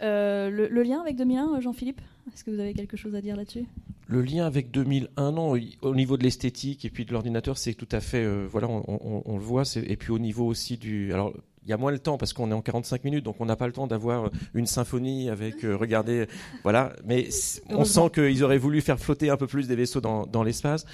[0.01, 2.01] Le, le, lien avec 2001 Jean-Philippe?
[2.35, 3.65] Est-ce que vous avez quelque chose à dire là-dessus?
[4.07, 7.89] Le lien avec 2001, non, au niveau de l'esthétique et puis de l'ordinateur, c'est tout
[7.93, 9.63] à fait, euh, voilà, on, on, le voit.
[9.77, 12.51] Et puis au niveau aussi du, alors il y a moins le temps parce qu'on
[12.51, 15.77] est en 45 minutes, donc on n'a pas le temps d'avoir une symphonie avec, euh,
[15.77, 16.27] regardez,
[16.63, 16.95] voilà.
[17.05, 17.29] Mais
[17.69, 20.87] on sent qu'ils auraient voulu faire flotter un peu plus des vaisseaux dans, dans l'espace.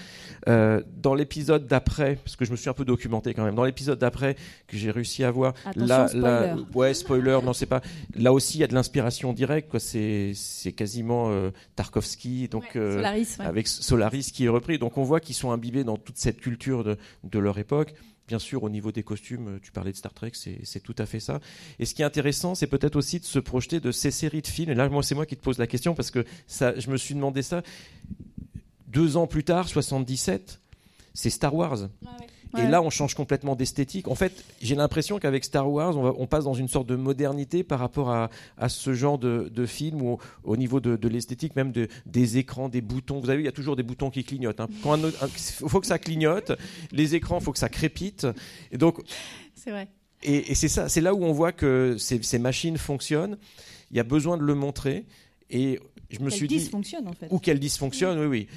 [0.48, 3.64] Euh, dans l'épisode d'après, parce que je me suis un peu documenté quand même, dans
[3.64, 4.34] l'épisode d'après
[4.66, 7.80] que j'ai réussi à voir, là, là, ouais, spoiler, non, c'est pas.
[8.14, 9.80] Là aussi, il y a de l'inspiration directe, quoi.
[9.80, 14.78] C'est, c'est quasiment euh, Tarkovsky, donc Solaris, avec Solaris qui est repris.
[14.78, 17.94] Donc on voit qu'ils sont imbibés dans toute cette culture de, de leur époque.
[18.28, 21.20] Bien sûr, au niveau des costumes, tu parlais de Star Trek, c'est tout à fait
[21.20, 21.40] ça.
[21.78, 24.46] Et ce qui est intéressant, c'est peut-être aussi de se projeter de ces séries de
[24.46, 24.70] films.
[24.70, 27.14] Et là, c'est moi qui te pose la question parce que ça, je me suis
[27.14, 27.62] demandé ça.
[28.88, 30.60] Deux ans plus tard, 77,
[31.14, 31.88] c'est Star Wars.
[32.58, 34.08] Et là, on change complètement d'esthétique.
[34.08, 37.78] En fait, j'ai l'impression qu'avec Star Wars, on, passe dans une sorte de modernité par
[37.78, 38.30] rapport à,
[38.68, 41.72] ce genre de, film ou au, niveau de, l'esthétique, même
[42.06, 43.20] des écrans, des boutons.
[43.20, 44.60] Vous avez vu, il y a toujours des boutons qui clignotent.
[44.60, 44.68] Hein.
[44.84, 46.52] Il faut que ça clignote.
[46.92, 48.26] Les écrans, il faut que ça crépite.
[48.72, 49.00] Et donc.
[49.54, 49.88] C'est vrai.
[50.22, 53.36] Et, c'est ça, c'est là où on voit que ces, ces, machines fonctionnent.
[53.90, 55.04] Il y a besoin de le montrer.
[55.50, 55.78] Et
[56.10, 56.56] je me suis dit.
[56.56, 57.28] dysfonctionne en fait.
[57.30, 58.48] Ou qu'elle dysfonctionne, oui, oui.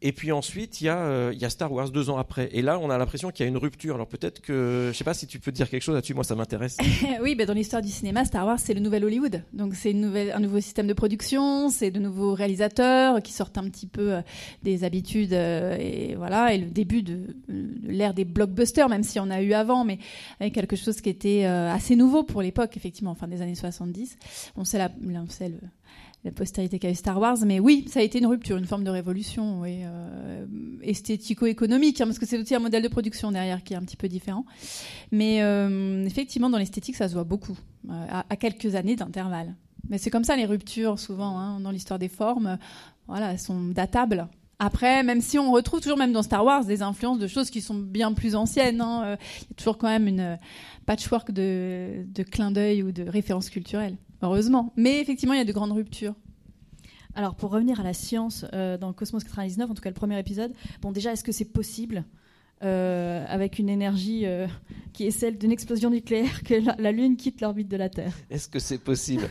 [0.00, 2.48] Et puis ensuite, il y, euh, il y, a Star Wars deux ans après.
[2.52, 3.94] Et là, on a l'impression qu'il y a une rupture.
[3.94, 6.14] Alors peut-être que, je sais pas si tu peux dire quelque chose là-dessus.
[6.14, 6.76] Moi, ça m'intéresse.
[7.22, 9.44] oui, ben dans l'histoire du cinéma, Star Wars, c'est le nouvel Hollywood.
[9.52, 13.86] Donc c'est un nouveau système de production, c'est de nouveaux réalisateurs qui sortent un petit
[13.86, 14.22] peu euh,
[14.62, 17.36] des habitudes euh, et voilà, et le début de,
[17.84, 19.98] l'ère des blockbusters, même si on a eu avant, mais
[20.52, 24.16] quelque chose qui était assez nouveau pour l'époque, effectivement, fin des années 70.
[24.56, 25.58] On sait la, on sait le
[26.24, 27.38] la postérité qu'a eu Star Wars.
[27.44, 30.46] Mais oui, ça a été une rupture, une forme de révolution euh,
[30.82, 33.96] esthético-économique, hein, parce que c'est aussi un modèle de production derrière qui est un petit
[33.96, 34.44] peu différent.
[35.10, 37.58] Mais euh, effectivement, dans l'esthétique, ça se voit beaucoup,
[37.90, 39.54] euh, à, quelques années d'intervalle.
[39.88, 42.58] Mais c'est comme ça les ruptures, souvent, hein, dans l'histoire des formes.
[43.08, 44.28] Voilà, elles sont datables.
[44.64, 47.60] Après, même si on retrouve toujours, même dans Star Wars, des influences de choses qui
[47.60, 50.38] sont bien plus anciennes, hein, il y a toujours quand même une
[50.86, 54.72] patchwork de, de clins d'œil ou de références culturelles heureusement.
[54.76, 56.14] Mais effectivement, il y a de grandes ruptures.
[57.14, 60.18] Alors, pour revenir à la science euh, dans Cosmos 99, en tout cas le premier
[60.18, 62.04] épisode, bon, déjà, est-ce que c'est possible
[62.62, 64.46] euh, avec une énergie euh,
[64.94, 68.14] qui est celle d'une explosion nucléaire que la, Lune quitte l'orbite de la Terre?
[68.30, 69.28] Est-ce que c'est possible?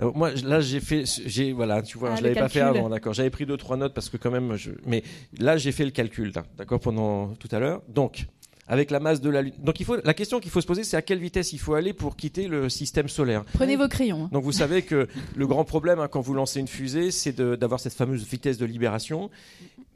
[0.00, 3.14] Moi, là, j'ai fait, j'ai, voilà, tu vois, ah, je l'avais pas fait avant, d'accord.
[3.14, 5.02] J'avais pris deux, trois notes parce que quand même, je, mais
[5.38, 7.82] là, j'ai fait le calcul, d'accord, pendant tout à l'heure.
[7.88, 8.26] Donc,
[8.68, 9.54] avec la masse de la Lune.
[9.58, 11.74] Donc il faut, la question qu'il faut se poser, c'est à quelle vitesse il faut
[11.74, 13.44] aller pour quitter le système solaire.
[13.54, 14.24] Prenez vos crayons.
[14.24, 14.28] Hein.
[14.30, 17.80] Donc vous savez que le grand problème hein, quand vous lancez une fusée, c'est d'avoir
[17.80, 19.30] cette fameuse vitesse de libération.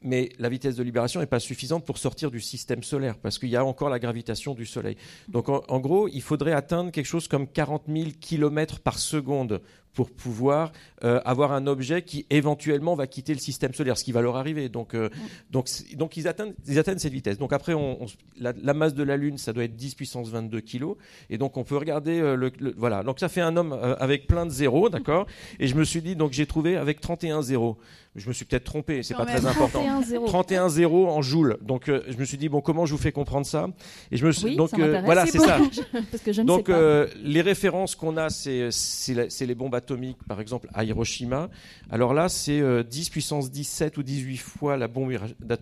[0.04, 3.50] Mais la vitesse de libération n'est pas suffisante pour sortir du système solaire, parce qu'il
[3.50, 4.96] y a encore la gravitation du Soleil.
[5.28, 9.60] Donc en, en, gros, il faudrait atteindre quelque chose comme 40 000 km par seconde
[9.94, 10.72] pour pouvoir
[11.04, 14.36] euh, avoir un objet qui éventuellement va quitter le système solaire, ce qui va leur
[14.36, 14.68] arriver.
[14.68, 15.10] Donc, euh,
[15.50, 17.38] donc, donc ils, atteignent, ils atteignent cette vitesse.
[17.38, 18.06] Donc après, on,
[18.38, 20.94] la, masse de la Lune, ça doit être 10 puissance 22 kg.
[21.28, 23.02] Et donc on peut regarder, euh, le, voilà.
[23.02, 25.26] Donc ça fait un homme avec plein de zéros, d'accord?
[25.58, 27.76] Et je me suis dit, donc j'ai trouvé avec 31 zéros.
[28.14, 29.82] Je me suis peut-être trompé, c'est pas très important.
[30.26, 31.56] 31 zéros en joules.
[31.62, 33.68] Donc je me suis dit bon comment je vous fais comprendre ça
[34.10, 34.70] Et je me suis donc
[35.04, 35.58] voilà c'est ça.
[36.10, 37.06] Parce que je ne donc sais pas.
[37.22, 41.48] les références qu'on a c'est c'est les bombes atomique, par exemple, à Hiroshima.
[41.90, 45.12] Alors là, c'est 10 euh, puissance 17 ou 18 fois la bombe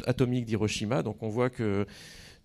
[0.07, 1.03] atomique d'Hiroshima.
[1.03, 1.87] Donc on voit que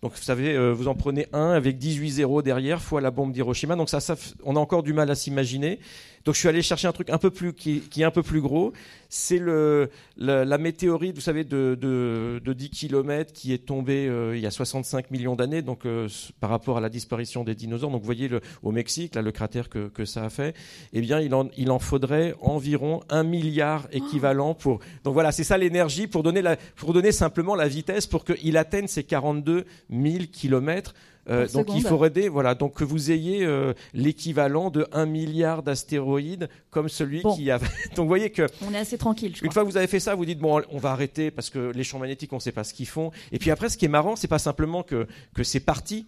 [0.02, 3.32] donc vous savez, euh, vous en prenez un avec 18 zéros derrière fois la bombe
[3.32, 3.76] d'Hiroshima.
[3.76, 5.80] Donc ça, ça, on a encore du mal à s'imaginer.
[6.26, 8.42] Donc je suis allé chercher un truc un peu plus qui, est un peu plus
[8.42, 8.74] gros.
[9.10, 14.08] C'est le la, la, météorite, vous savez, de, de, de 10 km qui est tombée
[14.08, 16.10] euh, il y a 65 millions d'années, donc euh,
[16.40, 17.92] par rapport à la disparition des dinosaures.
[17.92, 20.56] Donc vous voyez le, au Mexique, là, le cratère que, que ça a fait.
[20.94, 24.80] Eh bien, il en, il en faudrait environ un milliard équivalent pour.
[25.04, 28.58] Donc voilà, c'est ça l'énergie pour donner la, pour donner simplement la vitesse pour qu'il
[28.58, 30.96] atteigne ces 42 000 kilomètres
[31.30, 35.64] euh, donc il faudrait des, voilà, donc que vous ayez euh, l'équivalent de 1 milliard
[35.64, 37.58] d'astéroïdes comme celui qui a.
[37.96, 38.48] donc vous voyez que.
[38.68, 39.34] On est assez tranquille.
[39.42, 41.72] une fois que vous avez fait ça, vous dites bon, on va arrêter parce que
[41.74, 43.12] les champs magnétiques, on ne sait pas ce qu'ils font.
[43.32, 46.06] Et puis après, ce qui est marrant, c'est pas simplement que que c'est parti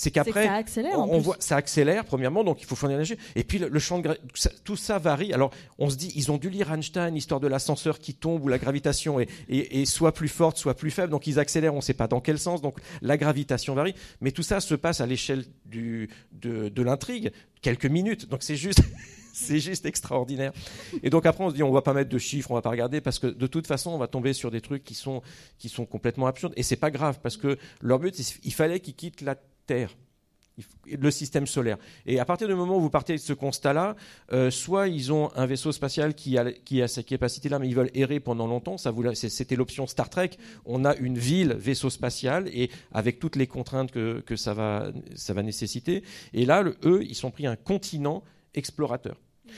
[0.00, 0.98] c'est qu'après, ça accélère.
[0.98, 3.18] On, voit, ça accélère premièrement, donc il faut fournir l'énergie.
[3.36, 4.16] Et puis le, champ de
[4.64, 5.34] tout ça varie.
[5.34, 8.48] Alors on se dit, ils ont dû lire Einstein, histoire de l'ascenseur qui tombe où
[8.48, 11.10] la gravitation est, soit plus forte, soit plus faible.
[11.10, 12.62] Donc ils accélèrent, on ne sait pas dans quel sens.
[12.62, 13.94] Donc la gravitation varie.
[14.22, 18.26] Mais tout ça se passe à l'échelle de, de l'intrigue, quelques minutes.
[18.26, 18.80] Donc c'est juste.
[19.32, 20.52] c'est juste extraordinaire.
[21.02, 22.70] Et donc après, on se dit, on va pas mettre de chiffres, on va pas
[22.70, 25.22] regarder, parce que de toute façon, on va tomber sur des trucs qui sont,
[25.58, 26.52] qui sont complètement absurdes.
[26.56, 29.36] Et c'est pas grave, parce que leur but, il fallait qu'ils quittent la
[30.86, 31.78] Le système solaire.
[32.04, 33.96] Et à partir du moment où vous partez de ce constat-là,
[34.32, 38.20] euh, soit ils ont un vaisseau spatial qui a, ces capacités-là, mais ils veulent errer
[38.20, 38.76] pendant longtemps.
[38.76, 40.30] Ça c'était l'option Star Trek.
[40.66, 44.92] On a une ville vaisseau spatial et avec toutes les contraintes que, que ça, va,
[45.14, 46.02] ça va nécessiter.
[46.34, 48.22] Et là, eux, ils sont pris un continent
[48.54, 49.16] explorateur.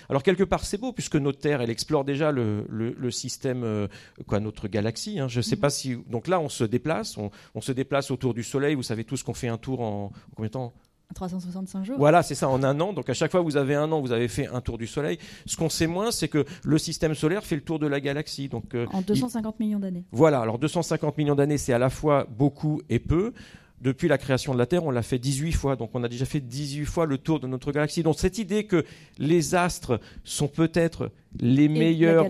[0.08, 3.88] Alors quelque part c'est beau puisque notre Terre elle explore déjà le, le, système euh,
[4.26, 5.18] quoi notre galaxie.
[5.18, 5.28] Hein.
[5.28, 5.60] Je sais mhm.
[5.60, 8.74] pas si donc là on se déplace, on, se déplace autour du Soleil.
[8.74, 10.72] Vous savez tous qu'on fait un tour en, en combien de temps?
[11.12, 11.98] 365 jours.
[11.98, 12.92] Voilà, c'est ça, en un an.
[12.92, 14.86] Donc à chaque fois que vous avez un an, vous avez fait un tour du
[14.86, 15.18] Soleil.
[15.46, 18.48] Ce qu'on sait moins, c'est que le système solaire fait le tour de la galaxie.
[18.48, 20.04] Donc, euh, en 250 millions d'années.
[20.12, 23.32] Voilà, alors 250 millions d'années, c'est à la fois beaucoup et peu.
[23.82, 25.76] Depuis la création de la Terre, on l'a fait 18 fois.
[25.76, 28.02] Donc on a déjà fait 18 fois le tour de notre galaxie.
[28.02, 28.84] Donc cette idée que
[29.18, 32.28] les astres sont peut-être les meilleures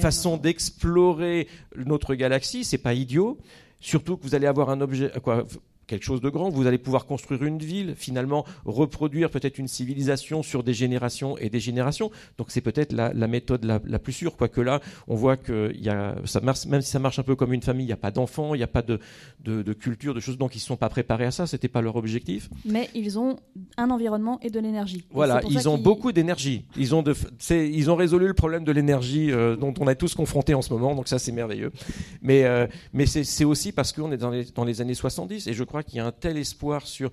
[0.00, 1.46] façons d'explorer
[1.76, 3.38] notre galaxie, c'est pas idiot.
[3.80, 5.46] Surtout que vous allez avoir un objet, quoi,
[5.88, 6.50] quelque chose de grand.
[6.50, 11.50] Vous allez pouvoir construire une ville, finalement reproduire peut-être une civilisation sur des générations et
[11.50, 12.12] des générations.
[12.36, 14.36] Donc c'est peut-être la, méthode la, plus sûre.
[14.36, 17.34] Quoique là, on voit que y a, ça marche, même si ça marche un peu
[17.34, 19.00] comme une famille, il n'y a pas d'enfants, il n'y a pas de,
[19.44, 20.38] de, culture, de choses.
[20.38, 21.46] Donc ils ne sont pas préparés à ça.
[21.46, 22.48] C'était pas leur objectif.
[22.64, 23.36] Mais ils ont
[23.76, 25.04] un environnement et de l'énergie.
[25.10, 26.66] Voilà, ils ont beaucoup d'énergie.
[26.76, 27.14] Ils ont de,
[27.50, 30.72] ils ont résolu le problème de l'énergie euh, dont on est tous confrontés en ce
[30.72, 30.94] moment.
[30.94, 31.72] Donc ça c'est merveilleux.
[32.20, 35.54] Mais euh, mais c'est aussi parce qu'on est dans les, dans les années 70 et
[35.54, 37.10] je crois qu'il y a un tel espoir sur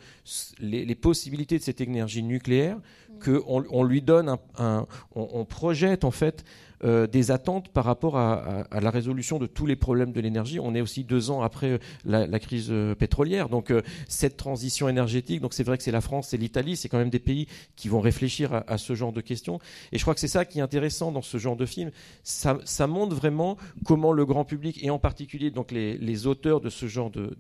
[0.60, 3.20] les, possibilités de cette énergie nucléaire mm.
[3.24, 6.44] qu'on on lui donne un, on, projette en fait
[6.84, 10.60] euh, des attentes par rapport à, la résolution de tous les problèmes de l'énergie.
[10.60, 13.74] On est aussi deux ans après euh, la, crise euh, pétrolière, donc
[14.08, 15.42] cette transition énergétique.
[15.42, 17.88] Donc c'est vrai que c'est la France, c'est l'Italie, c'est quand même des pays qui
[17.88, 19.60] vont réfléchir à, ce genre de questions.
[19.92, 21.92] Et je crois que c'est ça qui est intéressant dans ce genre de film.
[22.24, 26.88] Ça, montre vraiment comment le grand public et en particulier donc les, auteurs de ce
[26.88, 27.36] genre de,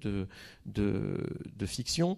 [0.66, 2.18] de fiction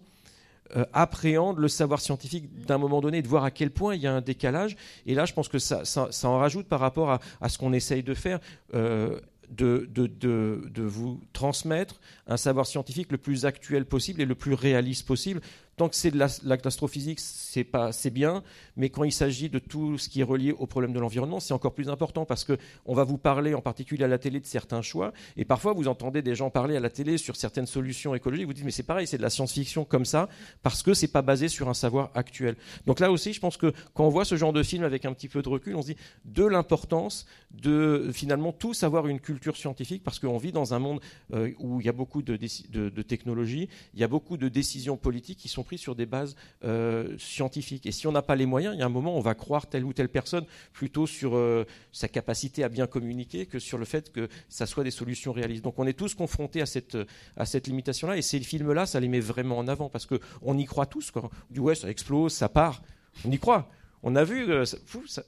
[0.75, 4.07] euh, appréhende le savoir scientifique d'un moment donné, de voir à quel point il y
[4.07, 4.75] a un décalage.
[5.05, 5.83] Et là, je pense que ça,
[6.23, 8.39] en rajoute par rapport à, ce qu'on essaye de faire.
[8.73, 15.07] Euh, de, vous transmettre un savoir scientifique le plus actuel possible et le plus réaliste
[15.07, 15.39] possible,
[15.77, 18.41] Tant que c'est de l'astrophysique, c'est pas, c'est bien,
[18.77, 21.53] mais quand il s'agit de tout ce qui est relié au problème de l'environnement, c'est
[21.53, 24.47] encore plus important parce que on va vous parler, en particulier à la télé, de
[24.47, 28.15] certains choix, et parfois vous entendez des gens parler à la télé sur certaines solutions
[28.15, 30.29] écologiques, vous dites mais c'est pareil, c'est de la science-fiction comme ça
[30.63, 32.55] parce que c'est pas basé sur un savoir actuel.
[32.87, 35.13] Donc là aussi, je pense que quand on voit ce genre de film avec un
[35.13, 39.55] petit peu de recul, on se dit de l'importance de finalement tous avoir une culture
[39.55, 41.01] scientifique parce qu'on vit dans un monde
[41.33, 44.49] euh, où il y a beaucoup de, de, de technologies, il y a beaucoup de
[44.49, 47.85] décisions politiques qui sont sur des bases euh, scientifiques.
[47.85, 49.67] Et si on n'a pas les moyens, il y a un moment, on va croire
[49.67, 53.83] telle ou telle personne plutôt sur euh, sa capacité à bien communiquer que sur le
[53.83, 55.65] fait que ça soit des solutions réalistes.
[55.65, 56.97] Donc on est tous confrontés à cette,
[57.35, 58.15] à cette limitation-là.
[58.15, 61.11] Et ces films-là, ça les met vraiment en avant parce qu'on y croit tous.
[61.11, 61.23] Quoi.
[61.23, 62.81] On dit ouais, ça explose, ça part.
[63.25, 63.69] On y croit.
[64.03, 64.63] On a vu, euh,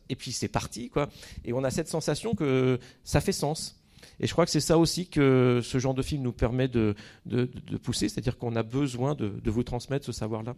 [0.09, 1.09] et puis c'est parti, quoi.
[1.43, 3.78] Et on a cette sensation que ça fait sens.
[4.19, 6.95] Et je crois que c'est ça aussi que ce genre de film nous permet de,
[7.25, 7.47] de,
[7.81, 10.55] pousser, c'est-à-dire qu'on a besoin de, vous transmettre ce savoir-là.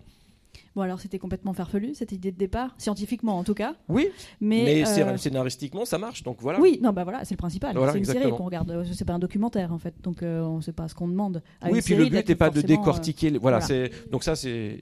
[0.76, 3.76] Bon, alors c'était complètement farfelu cette idée de départ, scientifiquement en tout cas.
[3.90, 4.08] Oui,
[4.40, 6.62] mais, euh, scénaristiquement ça marche, donc voilà.
[6.62, 7.78] Oui, non, bah voilà, c'est le principal.
[7.92, 10.58] c'est une série qu'on regarde, euh, c'est pas un documentaire en fait, donc euh, on
[10.58, 11.44] ne sait pas ce qu'on demande.
[11.60, 13.32] À oui, puis le but n'est pas de décortiquer.
[13.38, 14.82] Voilà, c'est donc ça c'est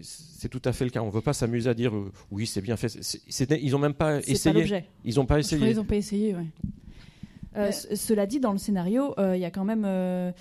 [0.50, 1.02] tout à fait le cas.
[1.02, 1.92] On ne veut pas s'amuser à dire
[2.30, 3.00] oui c'est bien fait.
[3.62, 4.84] ils n'ont même pas essayé.
[5.04, 5.70] ils n'ont pas essayé.
[5.72, 6.46] ils n'ont pas essayé, oui.
[7.58, 10.32] Euh, cela dit, dans le scénario, euh, il y a quand même euh,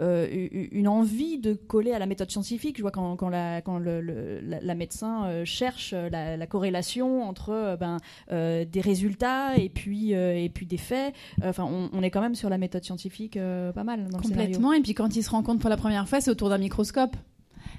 [0.00, 2.76] une envie de coller à la méthode scientifique.
[2.78, 4.00] Je vois quand, quand, la, quand le,
[4.40, 7.98] la, médecin cherche la, corrélation entre ben,
[8.30, 11.14] des résultats et puis, et puis des faits.
[11.44, 13.38] Enfin, on, est quand même sur la méthode scientifique
[13.74, 14.72] pas mal dans Complètement.
[14.72, 17.16] et puis quand il se rend compte pour la première fois, c'est autour d'un microscope.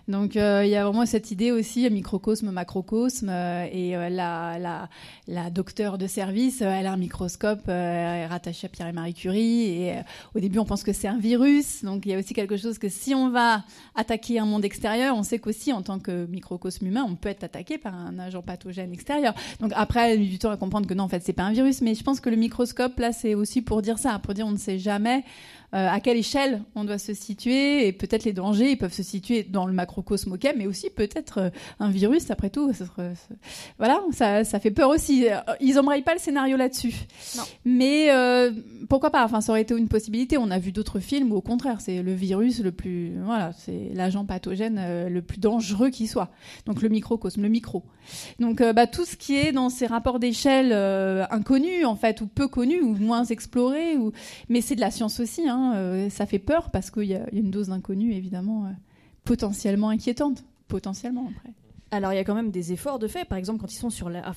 [0.07, 4.59] Donc euh, il y a vraiment cette idée aussi, microcosme, macrocosme, euh, et euh, la,
[4.59, 4.87] la,
[5.27, 9.95] la docteure de service, elle a un microscope rattaché à Pierre et Marie Curie, et
[10.35, 12.77] au début on pense que c'est un virus, donc il y a aussi quelque chose
[12.77, 13.63] que si on va
[13.95, 17.43] attaquer un monde extérieur, on sait qu'aussi en tant que microcosme humain, on peut être
[17.43, 19.33] attaqué par un agent pathogène extérieur.
[19.59, 21.43] Donc après, elle a eu du temps à comprendre que non, en fait, c'est pas
[21.43, 24.35] un virus, mais je pense que le microscope là, c'est aussi pour dire ça, pour
[24.35, 25.23] dire on ne sait jamais
[25.73, 29.01] euh, à quelle échelle on doit se situer et peut-être les dangers ils peuvent se
[29.01, 31.49] situer dans le macrocosme ok mais aussi peut-être euh,
[31.79, 32.71] un virus après tout
[33.79, 35.25] voilà ça, ça, fait peur aussi.
[35.59, 36.93] Ils embrayent pas le scénario là-dessus.
[37.65, 38.51] Mais euh,
[38.87, 40.37] pourquoi pas enfin ça aurait été une possibilité.
[40.37, 43.89] On a vu d'autres films où au contraire c'est le virus le plus voilà c'est
[43.93, 46.29] l'agent pathogène le plus dangereux qui soit.
[46.65, 47.83] Donc le microcosme le micro.
[48.39, 50.71] Donc bah, tout ce qui est dans ces rapports d'échelle
[51.31, 54.11] inconnus en fait ou peu connus ou moins explorés ou
[54.49, 55.54] mais c'est de la science aussi hein.
[55.55, 58.69] Hein, euh, ça fait peur parce qu'il y, a une dose d'inconnu évidemment euh,
[59.23, 61.53] potentiellement inquiétante, potentiellement après.
[61.91, 63.25] Alors il y a quand même des efforts de fait.
[63.25, 64.31] Par exemple, quand ils sont la,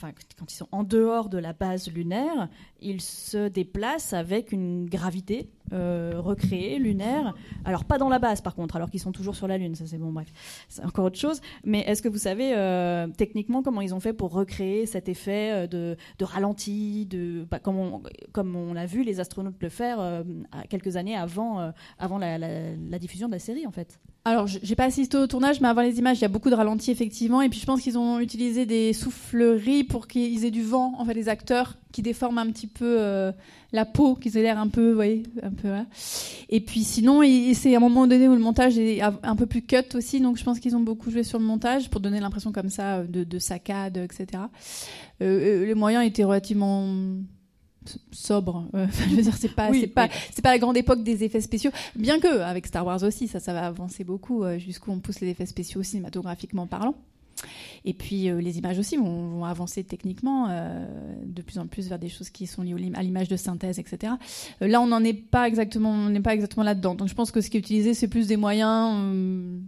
[0.70, 2.48] en dehors de la base lunaire,
[2.80, 7.34] ils se déplacent avec une gravité euh, recréée lunaire.
[7.64, 9.74] Alors pas dans la base par contre, alors qu'ils sont toujours sur la lune.
[9.74, 10.28] Ça c'est bon, bref,
[10.68, 11.40] c'est encore autre chose.
[11.64, 15.66] Mais est-ce que vous savez euh, techniquement comment ils ont fait pour recréer cet effet
[15.66, 20.22] euh, de, ralenti, de bah, comme on, comme on a vu les astronautes le faire
[20.68, 23.98] quelques années avant, avant la, diffusion de la série en fait?
[24.28, 26.54] Alors, j'ai pas assisté au tournage, mais avant les images, il y a beaucoup de
[26.54, 27.40] ralentis, effectivement.
[27.40, 31.04] Et puis, je pense qu'ils ont utilisé des souffleries pour qu'ils aient du vent, en
[31.06, 33.32] fait, les acteurs, qui déforment un petit peu euh,
[33.72, 35.86] la peau, qu'ils aient l'air un peu, vous voyez, un peu, voilà.
[36.50, 37.22] Et puis, sinon,
[37.54, 40.20] c'est à un moment donné où le montage est un peu plus cut aussi.
[40.20, 43.04] Donc, je pense qu'ils ont beaucoup joué sur le montage pour donner l'impression comme ça
[43.04, 44.42] de, de saccade, etc.
[45.22, 46.86] Euh, euh, les moyens étaient relativement
[48.12, 48.68] sobre.
[48.74, 51.40] Euh, je veux dire, c'est pas, c'est pas, c'est pas la grande époque des effets
[51.40, 51.70] spéciaux.
[51.96, 55.20] Bien que avec Star Wars aussi, ça, ça va avancer beaucoup euh, jusqu'où on pousse
[55.20, 56.94] les effets spéciaux cinématographiquement parlant.
[57.84, 60.48] Et puis euh, les images aussi vont, avancer techniquement
[61.24, 64.14] de plus en plus vers des choses qui sont liées à l'image de synthèse, etc.
[64.60, 66.96] là, on n'en est pas exactement, on n'est pas exactement là-dedans.
[66.96, 69.62] Donc, je pense que ce qui est utilisé, c'est plus des moyens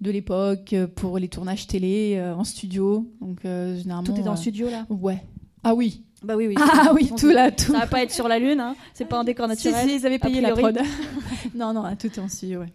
[0.00, 3.10] de l'époque pour les tournages télé en studio.
[3.20, 4.86] Donc, généralement, tout est dans le studio là?
[4.88, 5.20] Ouais.
[5.64, 6.54] Ah oui, bah oui, oui.
[6.58, 7.72] Ah oui, tout là, tout.
[7.72, 8.74] Ça va pas être sur la Lune, hein.
[8.92, 9.80] c'est pas un décor naturel.
[9.82, 10.78] Si, si ils avaient payé la prod.
[11.54, 12.72] non, non, tout est en studio, ouais.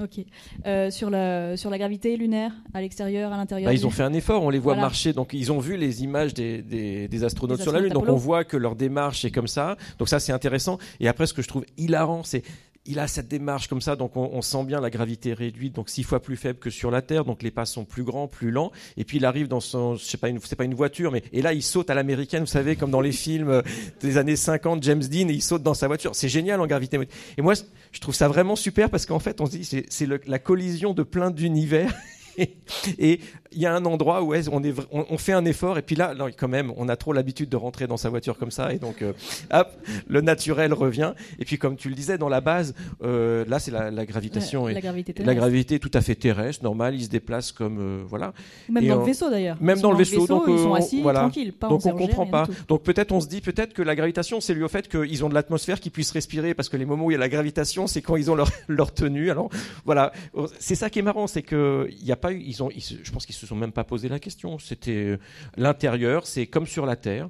[0.00, 0.24] Ok.
[0.66, 4.02] Euh, sur, la, sur la gravité lunaire, à l'extérieur, à l'intérieur bah, Ils ont fait
[4.02, 5.12] un effort, on les voit marcher.
[5.12, 7.92] Donc, ils ont vu les images des, des, des astronautes sur la Lune.
[7.92, 9.76] Donc, on voit que leur démarche est comme ça.
[9.98, 10.78] Donc, ça, c'est intéressant.
[11.00, 12.42] Et après, ce que je trouve hilarant, c'est
[12.84, 16.02] il a cette démarche comme ça, donc on, sent bien la gravité réduite, donc six
[16.02, 18.72] fois plus faible que sur la Terre, donc les pas sont plus grands, plus lents.
[18.96, 21.42] Et puis il arrive dans son, je sais pas, c'est pas une voiture, mais et
[21.42, 23.62] là il saute à l'américaine, vous savez, comme dans les films euh,
[24.00, 26.14] des années 50, James Dean, et il saute dans sa voiture.
[26.14, 26.98] C'est génial en gravité.
[27.36, 27.54] Et moi,
[27.92, 31.04] je trouve ça vraiment super parce qu'en fait, on se dit c'est la collision de
[31.04, 31.92] plein d'univers.
[32.98, 33.20] et
[33.54, 36.14] il y a un endroit où on, est, on, fait un effort et puis là,
[36.36, 39.02] quand même, on a trop l'habitude de rentrer dans sa voiture comme ça et donc
[39.02, 39.12] euh,
[39.52, 39.68] hop,
[40.08, 41.12] le naturel revient.
[41.38, 44.74] Et puis comme tu le disais, dans la base, euh, là c'est la, gravitation et
[44.74, 48.32] la gravité, la gravité tout à fait terrestre, normale, il se déplace comme euh, voilà.
[48.68, 49.56] Même dans le vaisseau d'ailleurs.
[49.60, 51.20] Même dans, le vaisseau, donc ils sont assis voilà.
[51.20, 52.46] tranquilles, pas donc on comprend pas.
[52.68, 55.28] Donc peut-être on se dit peut-être que la gravitation c'est lié au fait qu'ils ont
[55.28, 57.86] de l'atmosphère qui puissent respirer parce que les moments où il y a la gravitation
[57.86, 59.30] c'est quand ils ont leur, leur tenue.
[59.30, 59.50] Alors
[59.84, 60.12] voilà,
[60.58, 63.10] c'est ça qui est marrant, c'est que il y a pas eu, ils ont, je
[63.10, 64.58] pense qu'ils se sont même pas posé la question.
[64.58, 65.18] C'était euh,
[65.56, 67.28] l'intérieur, c'est comme sur la Terre.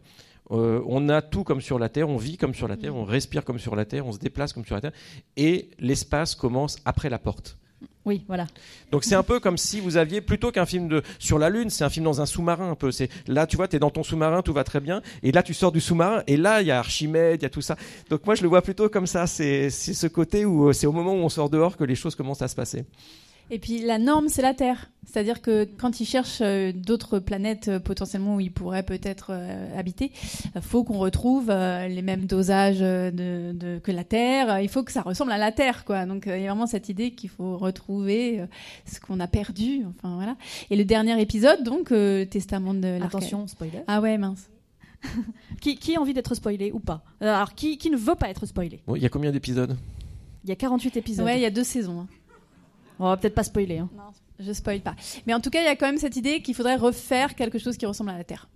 [0.51, 3.05] Euh, on a tout comme sur la Terre, on vit comme sur la Terre, on
[3.05, 4.93] respire comme sur la Terre, on se déplace comme sur la Terre,
[5.37, 7.57] et l'espace commence après la porte.
[8.05, 8.47] Oui, voilà.
[8.91, 11.71] Donc c'est un peu comme si vous aviez plutôt qu'un film de sur la lune,
[11.71, 12.91] c'est un film dans un sous-marin un peu.
[12.91, 15.43] C'est là tu vois, tu es dans ton sous-marin, tout va très bien et là
[15.43, 17.77] tu sors du sous-marin et là il y a Archimède, il y a tout ça.
[18.11, 20.93] Donc moi je le vois plutôt comme ça, c'est ce côté où euh, c'est au
[20.93, 22.85] moment où on sort dehors que les choses commencent à se passer.
[23.51, 24.91] Et puis la norme, c'est la Terre.
[25.05, 29.79] C'est-à-dire que quand ils cherchent euh, d'autres planètes euh, potentiellement où ils pourraient peut-être euh,
[29.79, 30.13] habiter,
[30.55, 34.61] il faut qu'on retrouve les mêmes dosages de, que la Terre.
[34.61, 36.07] Il faut que ça ressemble à la Terre, quoi.
[36.07, 38.47] Donc il y a vraiment cette idée qu'il faut retrouver
[38.87, 39.85] ce qu'on a perdu.
[39.89, 40.37] Enfin voilà.
[40.71, 41.93] Et le dernier épisode, donc
[42.31, 43.81] Testament de Attention, spoiler.
[43.87, 44.49] Ah ouais, mince.
[45.61, 47.03] qui, qui, a envie d'être spoilé ou pas?
[47.21, 48.81] Alors qui, qui, ne veut pas être spoilé?
[48.95, 49.77] Il y a combien d'épisodes?
[50.45, 51.25] Il y a 48 épisodes.
[51.25, 52.01] Ouais, il y a deux saisons.
[52.01, 52.09] Hein.
[52.99, 53.79] On va peut-être pas spoiler.
[53.79, 53.89] Hein.
[53.97, 54.95] Non, je spoil pas.
[55.27, 57.59] Mais en tout cas, il y a quand même cette idée qu'il faudrait refaire quelque
[57.59, 58.49] chose qui ressemble à la Terre.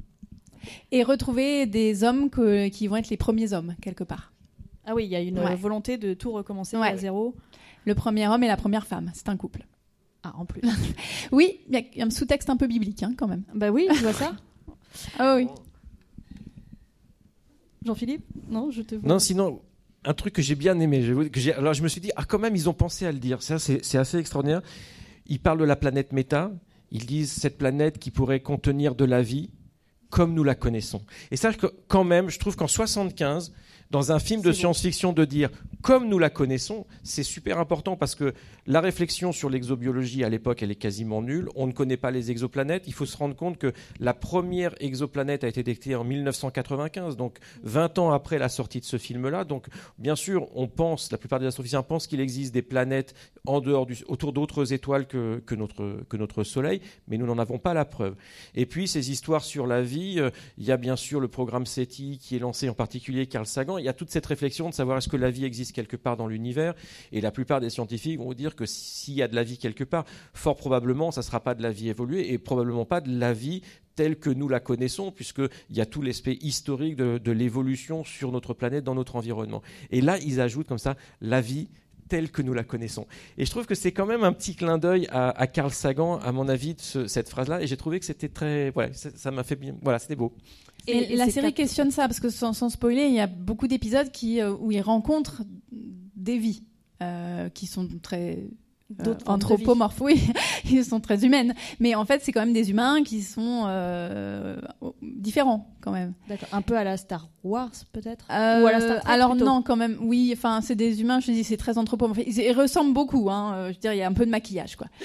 [0.90, 4.32] Et retrouver des hommes qui vont être les premiers hommes, quelque part.
[4.84, 7.34] Ah oui, il y a une volonté de tout recommencer à zéro.
[7.84, 9.64] Le premier homme et la première femme, c'est un couple.
[10.24, 10.62] Ah, en plus.
[11.32, 13.44] oui, il y a un sous-texte un peu biblique, hein, quand même.
[13.54, 14.34] Bah oui, je vois ça.
[15.18, 15.46] ah oui.
[17.84, 18.24] Jean-Philippe?
[18.48, 19.08] Non, je te vois.
[19.08, 19.60] Non, sinon,
[20.06, 21.04] un truc que j'ai bien aimé.
[21.56, 23.38] Alors je me suis dit, ah quand même, ils ont pensé à le dire.
[23.42, 24.62] C'est assez extraordinaire.
[25.26, 26.52] Ils parlent de la planète Méta.
[26.92, 29.50] Ils disent cette planète qui pourrait contenir de la vie
[30.08, 31.02] comme nous la connaissons.
[31.32, 31.50] Et ça,
[31.88, 33.52] quand même, je trouve qu'en 75,
[33.90, 35.50] dans un film de science-fiction de dire
[35.82, 38.34] comme nous la connaissons, c'est super important parce que
[38.66, 41.48] la réflexion sur l'exobiologie à l'époque, elle est quasiment nulle.
[41.54, 42.84] On ne connaît pas les exoplanètes.
[42.88, 47.38] Il faut se rendre compte que la première exoplanète a été détectée en 1995, donc
[47.62, 49.44] 20 ans après la sortie de ce film-là.
[49.44, 49.66] Donc,
[49.98, 53.14] bien sûr, on pense, la plupart des astrophysiciens pensent qu'il existe des planètes
[53.46, 57.38] en dehors du, autour d'autres étoiles que, que, notre, que notre Soleil, mais nous n'en
[57.38, 58.16] avons pas la preuve.
[58.56, 61.66] Et puis, ces histoires sur la vie, euh, il y a bien sûr le programme
[61.66, 64.74] SETI qui est lancé en particulier Carl Sagan il y a toute cette réflexion de
[64.74, 66.74] savoir est-ce que la vie existe quelque part dans l'univers.
[67.12, 69.84] Et la plupart des scientifiques vont dire que s'il y a de la vie quelque
[69.84, 73.16] part, fort probablement, ça ne sera pas de la vie évoluée et probablement pas de
[73.18, 73.62] la vie
[73.96, 78.54] telle que nous la connaissons, puisqu'il y a tout l'aspect historique de, l'évolution sur notre
[78.54, 79.62] planète, dans notre environnement.
[79.90, 81.68] Et là, ils ajoutent comme ça la vie
[82.08, 83.06] telle que nous la connaissons.
[83.36, 86.30] Et je trouve que c'est quand même un petit clin d'œil à, Carl Sagan, à
[86.30, 87.62] mon avis, de cette phrase-là.
[87.62, 88.70] Et j'ai trouvé que c'était très.
[88.70, 89.74] Voilà, ça m'a fait bien.
[89.82, 90.32] Voilà, c'était beau.
[90.86, 94.40] Et, la série questionne ça, parce que sans, spoiler, il y a beaucoup d'épisodes qui,
[94.40, 96.62] euh, où ils rencontrent des vies
[97.02, 98.48] euh, qui sont très
[98.88, 99.30] D'autres de vie.
[99.30, 100.22] anthropomorphes, oui,
[100.70, 101.54] ils sont très humaines.
[101.80, 104.60] Mais en fait, c'est quand même des humains qui sont euh,
[105.02, 106.14] différents quand même.
[106.28, 106.48] D'accord.
[106.52, 108.26] Un peu à la Star Wars, peut-être?
[108.30, 109.44] Euh, Ou à la Star Trek, alors plutôt?
[109.44, 110.32] non, quand même, oui.
[110.36, 111.20] Enfin, c'est des humains.
[111.20, 112.20] Je te dis, c'est très anthropomorphe.
[112.26, 113.28] Ils, ils ressemblent beaucoup.
[113.30, 114.86] Hein, euh, je veux dire, il y a un peu de maquillage, quoi.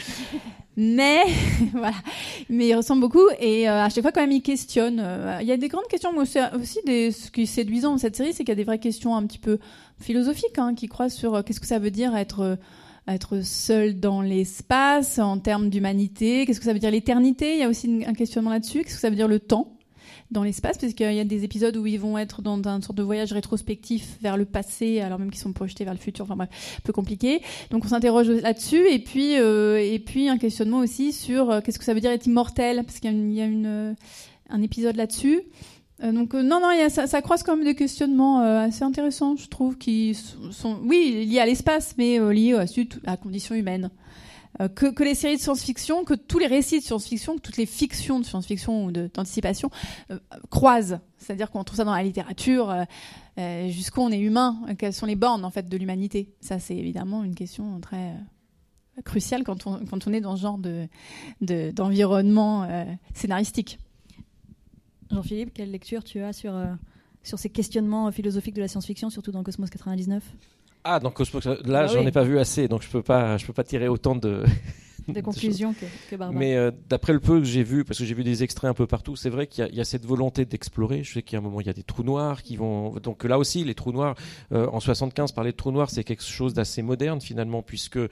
[0.78, 1.20] Mais
[1.74, 1.98] voilà,
[2.50, 5.02] mais ils ressemblent beaucoup et euh, à chaque fois quand même ils questionnent.
[5.04, 7.92] Euh, Il y a des grandes questions, mais c'est aussi des, ce qui est séduisant
[7.92, 9.60] dans cette série, c'est qu'il y a des vraies questions un petit peu
[10.00, 12.56] philosophiques hein, qui croisent sur euh, qu'est-ce que ça veut dire être euh,
[13.08, 17.54] être seul dans l'espace en termes d'humanité, qu'est-ce que ça veut dire l'éternité?
[17.54, 18.84] Il y a aussi un questionnement là-dessus.
[18.84, 19.78] Qu'est-ce que ça veut dire le temps
[20.30, 20.78] dans l'espace?
[20.78, 23.34] Parce qu'il y a des épisodes où ils vont être dans un sorte de voyage
[23.34, 26.26] rétrospectif vers le passé alors même qu'ils sont projetés vers le futur.
[26.26, 27.42] Enfin bref un peu compliqué.
[27.72, 28.88] Donc on s'interroge là-dessus.
[28.88, 32.12] Et puis euh, et puis un questionnement aussi sur euh, qu'est-ce que ça veut dire
[32.12, 32.84] être immortel?
[32.84, 33.94] Parce qu'il y a, une, il y a une, euh,
[34.50, 35.42] un épisode là-dessus
[36.04, 39.78] donc euh, non non ça, croise quand même des questionnements euh, assez intéressants je trouve
[39.78, 40.18] qui
[40.52, 43.92] sont, oui liés à l'espace mais euh, liés aussi à la condition humaine
[44.60, 47.66] euh, que, les séries de science-fiction, que tous les récits de science-fiction, que toutes les
[47.66, 49.70] fictions de science-fiction ou de- d'anticipation
[50.12, 51.00] euh, croisent.
[51.18, 52.84] C'est-à-dire qu'on trouve ça dans la littérature, euh,
[53.40, 56.34] euh, jusqu'où on est humain, euh, quelles sont les bornes en fait de l'humanité.
[56.42, 60.58] Ça, c'est évidemment une question très euh, cruciale quand on, quand est dans ce genre
[60.58, 60.88] de
[61.40, 62.84] de- d'environnement euh,
[63.14, 63.80] scénaristique.
[65.14, 66.68] Jean-Philippe, quelle lecture tu as sur, euh,
[67.24, 70.24] sur ces questionnements euh, philosophiques de la science-fiction, surtout dans Cosmos 99
[70.84, 72.08] Ah, donc Cosmos, là, Bah j'en oui.
[72.08, 74.44] ai pas vu assez, donc je peux pas, je peux pas tirer autant de.
[75.14, 75.26] De choses.
[75.36, 78.14] conclusions que, que Barbara Mais euh, d'après le peu que j'ai vu, parce que j'ai
[78.14, 80.06] vu des extraits un peu partout, c'est vrai qu'il y, a- il y a cette
[80.06, 81.04] volonté d'explorer.
[81.04, 82.96] Je sais a un moment, il y a des trous noirs qui vont.
[83.02, 84.16] Donc là aussi, les trous noirs,
[84.52, 88.10] euh, en 75, parler de trous noirs, c'est quelque chose d'assez moderne finalement, puisque euh,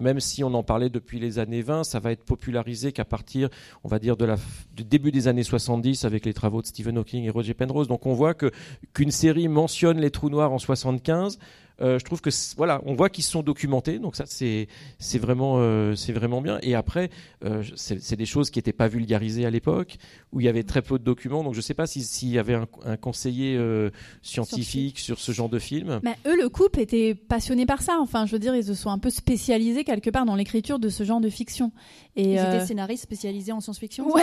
[0.00, 3.48] même si on en parlait depuis les années 20, ça va être popularisé qu'à partir,
[3.84, 4.36] on va dire, de la,
[4.74, 7.88] du début des années 70 avec les travaux de Stephen Hawking et Roger Penrose.
[7.88, 8.50] Donc on voit que
[8.94, 11.38] qu'une série mentionne les trous noirs en 75.
[11.80, 14.68] Euh, je trouve que voilà, on voit qu'ils se sont documentés, donc ça c'est
[14.98, 16.58] c'est vraiment euh, c'est vraiment bien.
[16.62, 17.10] Et après,
[17.44, 19.96] euh, c'est des choses qui n'étaient pas vulgarisées à l'époque,
[20.32, 21.44] où il y avait très peu de documents.
[21.44, 23.90] Donc je ne sais pas si- s'il y avait un, un conseiller euh,
[24.22, 26.00] scientifique sur ce genre de film.
[26.02, 27.98] Mais eux, le couple était passionné par ça.
[28.00, 30.88] Enfin, je veux dire, ils se sont un peu spécialisés quelque part dans l'écriture de
[30.88, 31.72] ce genre de fiction.
[32.16, 34.22] Et Ils euh, étaient scénaristes spécialisés en science-fiction Ouais,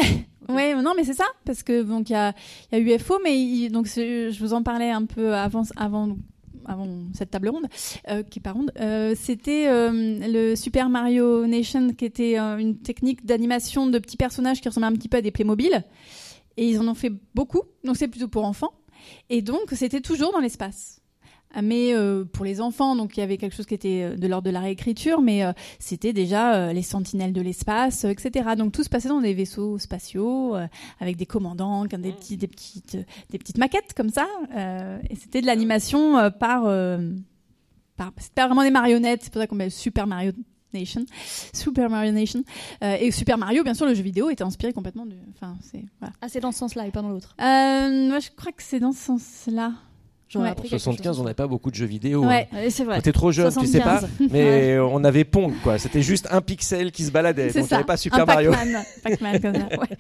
[0.49, 2.34] ouais, non, mais c'est ça, parce que donc il y a,
[2.72, 6.16] il y a UFO, mais il- donc je vous en parlais un peu avant, avant,
[6.66, 7.68] avant cette table ronde,
[8.09, 8.72] euh, qui pas ronde.
[8.80, 14.18] Euh, C'était euh, le Super Mario Nation, qui était euh, une technique d'animation de petits
[14.18, 15.84] personnages qui ressemblaient un petit peu à des Playmobil,
[16.57, 17.61] et ils en ont fait beaucoup.
[17.84, 18.74] Donc c'est plutôt pour enfants,
[19.30, 21.01] et donc c'était toujours dans l'espace.
[21.58, 24.18] Ah, Mais euh, pour les enfants, donc il y avait quelque chose qui était euh,
[24.18, 28.49] de l'ordre de la réécriture, mais euh, c'était déjà euh, les sentinelles de l'espace, etc.
[28.58, 30.56] Donc tout se passait dans des vaisseaux spatiaux,
[30.99, 32.97] avec des commandants, ont des, petits, des, petites,
[33.30, 34.28] des petites maquettes comme ça.
[34.53, 36.64] et c'était de l'animation euh, par...
[37.95, 40.34] par c'était pas vraiment des marionnettes, c'est pour ça qu'on met Super Mario
[40.74, 41.06] Nation.
[41.53, 42.43] Super Mario Nation.
[42.84, 45.16] Euh, et Super Mario, bien sûr, le jeu vidéo était inspiré complètement du...
[45.34, 45.86] Enfin, c'est...
[45.99, 46.14] Voilà.
[46.22, 47.36] Ah, c'est dans ce sens-là et pas dans l'autre.
[47.39, 49.72] Euh, moi, je crois que c'est dans ce sens-là.
[50.34, 50.49] Ouais.
[50.49, 51.19] En quelque 75, chose.
[51.19, 52.23] on n'avait pas beaucoup de jeux vidéo.
[52.23, 52.28] hein.
[52.28, 52.47] Ouais.
[52.51, 52.99] Ouais, c'est vrai.
[53.01, 54.30] T'es trop jeune, tu sais pas, 75.
[54.32, 55.78] mais on avait Pong, quoi.
[55.78, 57.49] C'était juste un pixel qui se baladait.
[57.49, 57.76] C'est Donc, il n'y ça.
[57.78, 58.51] avait pas Super Un Mario.
[58.51, 58.84] Pac-Man.
[59.03, 59.80] Pac-Man comme ça.
[59.80, 59.97] Ouais.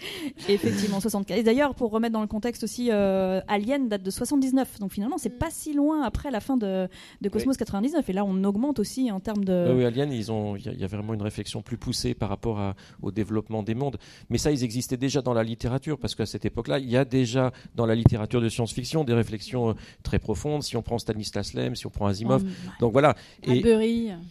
[0.49, 1.37] Effectivement, 75.
[1.37, 4.79] Et d'ailleurs, pour remettre dans le contexte aussi, euh, Alien date de 79.
[4.79, 5.37] Donc finalement, c'est Mm.
[5.37, 6.87] pas si loin après la fin de,
[7.21, 8.09] de Cosmos 99.
[8.09, 9.67] Et là, on augmente aussi en termes de.
[9.69, 11.77] Oui, oui, Alien, ils ont, il y, a- il y a vraiment une réflexion plus
[11.77, 13.97] poussée par rapport à- au développement des mondes.
[14.29, 17.05] Mais ça, ils existaient déjà dans la littérature, parce qu'à cette époque-là, il y a
[17.05, 19.73] déjà dans la littérature de science-fiction des réflexions euh,
[20.15, 20.63] très profondes.
[20.63, 22.49] Si on prend Stanislas Lem, si on prend Asimov, Ouais.
[22.79, 23.15] donc voilà.
[23.43, 23.61] Et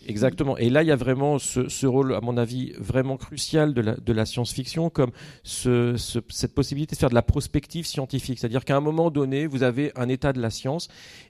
[0.07, 0.57] exactement.
[0.57, 3.81] Et là, il y a vraiment ce, ce rôle, à mon avis, vraiment crucial de
[3.81, 5.11] la, de la science-fiction, comme
[5.43, 8.39] ce- ce- cette possibilité de faire de la prospective scientifique.
[8.39, 10.89] C'est-à-dire qu'à un moment donné, vous avez un état de la science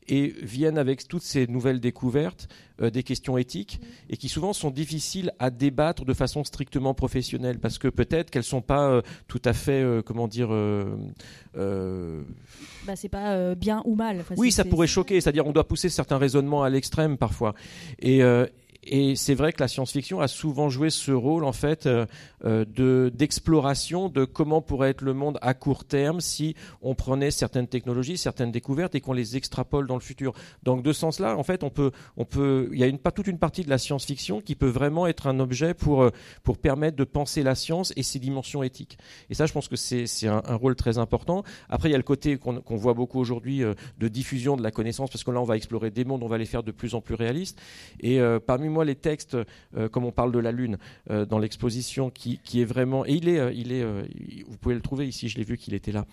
[0.09, 2.49] et viennent avec toutes ces nouvelles découvertes
[2.83, 7.61] euh, des questions éthiques et qui souvent sont difficiles à débattre de façon strictement professionnelle
[7.61, 10.49] parce que peut-être qu'elles sont pas euh, tout à fait, euh, comment dire,
[11.55, 14.19] Bah, c'est pas bien ou mal.
[14.21, 17.55] Enfin, oui, ça pourrait choquer, c'est-à-dire on doit pousser certains raisonnements à l'extrême parfois.
[18.01, 18.23] Et,
[18.83, 21.89] et c'est vrai que la science-fiction a souvent joué ce rôle en fait
[22.45, 27.31] euh, de d'exploration de comment pourrait être le monde à court terme si on prenait
[27.31, 30.33] certaines technologies, certaines découvertes et qu'on les extrapole dans le futur.
[30.63, 33.13] Donc de ce sens-là, en fait, on peut on peut il y a une pas
[33.13, 36.11] toute une partie de la science-fiction qui peut vraiment être un objet pour euh,
[36.43, 38.99] pour permettre de penser la science et ses dimensions éthiques.
[39.31, 41.45] Et ça, je pense que c'est un, un rôle très important.
[41.69, 44.63] Après, il y a le côté qu'on qu'on voit beaucoup aujourd'hui euh, de diffusion de
[44.63, 46.73] la connaissance, parce que là, on va explorer des mondes, on va les faire de
[46.73, 47.61] plus en plus réalistes.
[48.01, 49.37] Et parmi moi, les textes,
[49.93, 50.79] comme on parle de la Lune
[51.09, 53.07] dans l'exposition, qui qui, est vraiment.
[53.07, 53.85] Et il est, il est
[54.47, 56.07] vous pouvez le trouver ici, je l'ai vu qu'il était là,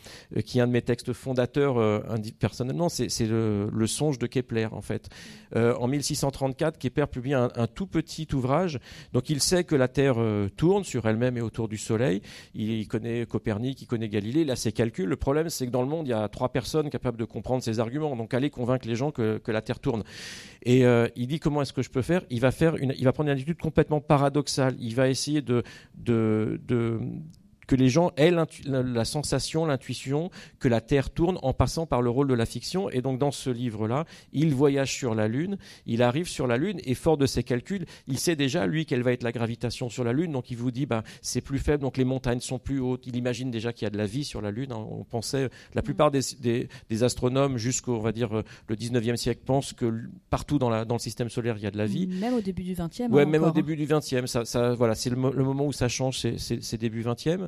[0.45, 2.01] qui est un de mes textes fondateurs
[2.39, 5.09] personnellement, c'est le, songe de Kepler, en fait.
[5.55, 8.79] en 1634, Kepler publie un, un, tout petit ouvrage.
[9.13, 10.15] Donc il sait que la Terre
[10.57, 12.21] tourne sur elle-même et autour du Soleil.
[12.53, 15.07] Il, connaît Copernic, il connaît Galilée, il a ses calculs.
[15.07, 17.63] Le problème, c'est que dans le monde, il y a trois personnes capables de comprendre
[17.63, 18.15] ces arguments.
[18.15, 20.03] Donc allez convaincre les gens que, la Terre tourne.
[20.63, 22.23] Et euh, il dit comment est-ce que je peux faire?
[22.29, 24.75] Il va, faire il va prendre une attitude complètement paradoxale.
[24.79, 25.63] Il va essayer de,
[26.11, 26.77] de
[27.71, 28.31] que les gens aient
[28.65, 32.89] la, sensation, l'intuition que la Terre tourne en passant par le rôle de la fiction.
[32.89, 34.03] Et donc dans ce livre-là,
[34.33, 37.85] il voyage sur la Lune, il arrive sur la Lune et fort de ses calculs,
[38.07, 40.33] il sait déjà, lui, quelle va être la gravitation sur la Lune.
[40.33, 43.07] Donc il vous dit, bah, c'est plus faible, donc les montagnes sont plus hautes.
[43.07, 44.73] Il imagine déjà qu'il y a de la vie sur la Lune.
[44.73, 44.85] Hein.
[44.91, 46.67] On pensait, la plupart des,
[47.03, 50.99] astronomes jusqu'au, va dire, euh, le 19e siècle pensent que partout dans, la, dans le
[50.99, 52.07] système solaire, il y a de la vie.
[52.07, 53.09] Même au début du 20e.
[53.11, 54.27] Ouais, même au début du 20e.
[54.27, 57.47] Ça, ça voilà, c'est le, le, moment où ça change, c'est début 20e.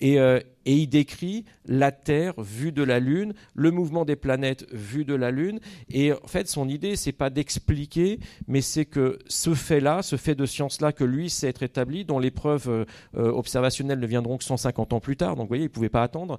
[0.00, 4.66] Et, euh, et il décrit la Terre vue de la Lune, le mouvement des planètes
[4.72, 5.60] vue de la Lune.
[5.88, 8.18] Et en fait, son idée, c'est pas d'expliquer,
[8.48, 12.18] mais c'est que ce fait-là, ce fait de science-là que lui sait être établi, dont
[12.18, 12.84] les preuves euh,
[13.16, 15.88] euh, observationnelles ne viendront que 150 ans plus tard, donc vous voyez, il ne pouvait
[15.88, 16.38] pas attendre,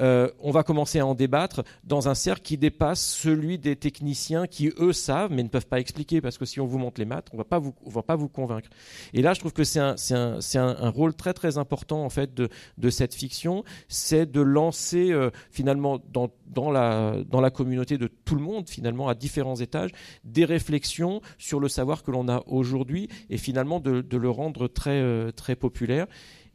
[0.00, 4.72] on va commencer à en débattre dans un cercle qui dépasse celui des techniciens qui,
[4.78, 7.28] eux, savent, mais ne peuvent pas expliquer, parce que si on vous montre les maths,
[7.32, 7.44] on va
[7.86, 8.68] va pas vous convaincre.
[9.12, 12.48] Et là, je trouve que c'est un, rôle très, très important, en fait, de,
[12.78, 18.68] de cette fiction c'est de lancer euh, finalement dans, la, communauté de tout le monde,
[18.68, 19.90] finalement à différents étages,
[20.24, 25.00] des réflexions sur le savoir que l'on a aujourd'hui et finalement de, le rendre très,
[25.00, 26.06] euh, très populaire.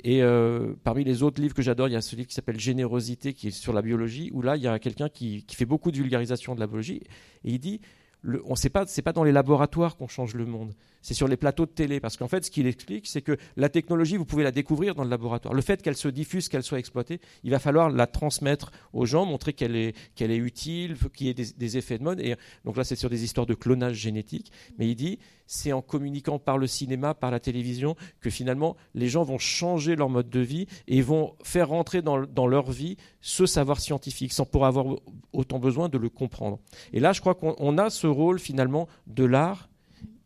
[0.03, 3.33] Et euh, parmi les autres livres que j'adore, il y a celui qui s'appelle Générosité,
[3.33, 5.91] qui est sur la biologie, où là, il y a quelqu'un qui, qui, fait beaucoup
[5.91, 7.01] de vulgarisation de la biologie,
[7.43, 7.81] et il dit,
[8.21, 11.27] le, on sait pas, c'est pas dans les laboratoires qu'on change le monde, c'est sur
[11.27, 11.99] les plateaux de télé.
[11.99, 15.03] Parce qu'en fait, ce qu'il explique, c'est que la technologie, vous pouvez la découvrir dans
[15.03, 15.53] le laboratoire.
[15.53, 19.25] Le fait qu'elle se diffuse, qu'elle soit exploitée, il va falloir la transmettre aux gens,
[19.25, 22.19] montrer qu'elle est, est utile, qu'il y ait des, effets de mode.
[22.19, 22.35] Et
[22.65, 24.51] donc là, c'est sur des histoires de clonage génétique.
[24.77, 29.07] Mais il dit, c'est en communiquant par le cinéma, par la télévision, que finalement, les
[29.07, 32.97] gens vont changer leur mode de vie et vont faire rentrer dans, dans leur vie
[33.21, 34.85] ce savoir scientifique, sans pour avoir
[35.33, 36.59] autant besoin de le comprendre.
[36.93, 39.68] Et là, je crois qu'on a ce rôle finalement de l'art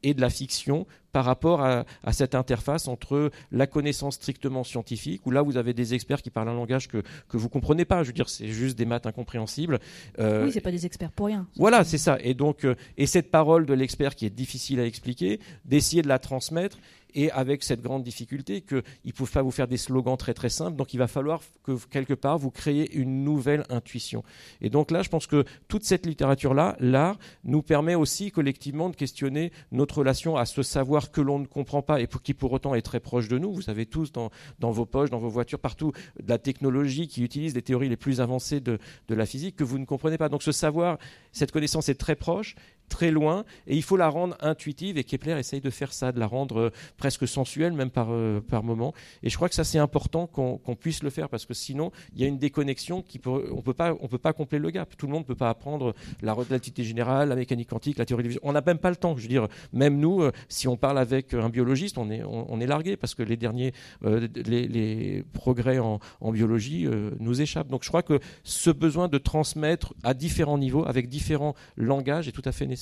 [0.04, 5.32] et de la fiction par rapport à, cette interface entre la connaissance strictement scientifique, où
[5.32, 8.04] là vous avez des experts qui parlent un langage que, que vous comprenez pas.
[8.04, 9.80] Je veux dire, c'est juste des maths incompréhensibles.
[10.20, 11.48] Euh, oui, c'est pas des experts pour rien.
[11.56, 12.18] Voilà, c'est ça.
[12.22, 16.08] Et donc, euh, et cette parole de l'expert qui est difficile à expliquer, d'essayer de
[16.08, 16.78] la transmettre
[17.16, 20.50] et avec cette grande difficulté qu'ils ne peuvent pas vous faire des slogans très très
[20.50, 24.24] simples, donc il va falloir que quelque part vous créez une nouvelle intuition.
[24.62, 28.96] Et donc là, je pense que toute cette littérature-là, l'art, nous permet aussi collectivement de
[28.96, 32.76] questionner notre relation à ce savoir que l'on ne comprend pas et qui pour autant
[32.76, 33.54] est très proche de nous.
[33.54, 34.30] Vous savez tous dans,
[34.60, 35.92] vos poches, dans vos voitures, partout,
[36.28, 38.80] la technologie qui utilise les théories les plus avancées de
[39.10, 40.30] la physique que vous ne comprenez pas.
[40.30, 40.98] Donc ce savoir,
[41.32, 42.56] cette connaissance est très proche
[42.90, 46.20] très loin et il faut la rendre intuitive et Kepler essaye de faire ça, de
[46.20, 48.94] la rendre euh, presque sensuelle même par, euh, par moment.
[49.24, 52.22] Et je crois que ça c'est important qu'on puisse le faire parce que sinon il
[52.22, 54.96] y a une déconnexion qui peut, on peut pas on peut pas combler le gap.
[54.96, 58.24] Tout le monde ne peut pas apprendre la relativité générale, la mécanique quantique, la théorie
[58.24, 59.16] des On n'a même pas le temps.
[59.18, 62.60] Je veux dire, même nous, euh, si on parle avec un biologiste, on est on,
[62.60, 63.74] est largué parce que les derniers
[64.04, 66.88] les, les, progrès en, en biologie
[67.20, 67.70] nous échappent.
[67.70, 72.32] Donc je crois que ce besoin de transmettre à différents niveaux avec différents langages est
[72.32, 72.73] tout à fait nécessaire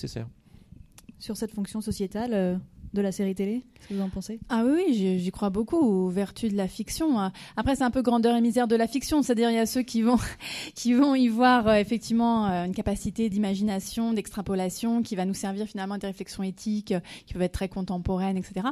[1.19, 2.57] Sur cette fonction sociétale, euh,
[2.93, 4.39] de la série télé Qu'est-ce que vous en pensez?
[4.49, 7.17] Ah oui, j'y crois beaucoup aux vertus de la fiction.
[7.57, 9.81] Après, c'est un peu grandeur et misère de la fiction, c'est-à-dire il y a ceux
[9.81, 10.19] qui vont
[10.75, 15.65] qui vont y voir euh, effectivement euh, une capacité d'imagination, d'extrapolation, qui va nous servir
[15.65, 18.67] finalement à des réflexions éthiques, euh, qui peuvent être très contemporaines, etc.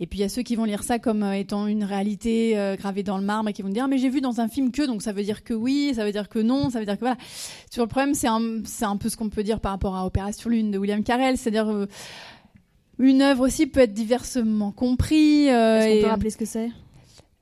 [0.00, 3.02] Et puis il y a ceux qui vont lire ça comme étant une réalité gravée
[3.02, 4.86] dans le marbre et qui vont dire ah, mais j'ai vu dans un film que
[4.86, 7.00] donc ça veut dire que oui, ça veut dire que non, ça veut dire que
[7.00, 7.16] voilà.
[7.70, 10.50] Sur le problème, c'est un un peu ce qu'on peut dire par rapport à Opération
[10.50, 11.86] Lune de William Carell, c'est-à-dire
[12.98, 15.48] une œuvre aussi peut être diversement comprise.
[15.50, 16.70] Euh, Est-ce qu'on peut rappeler ce que c'est?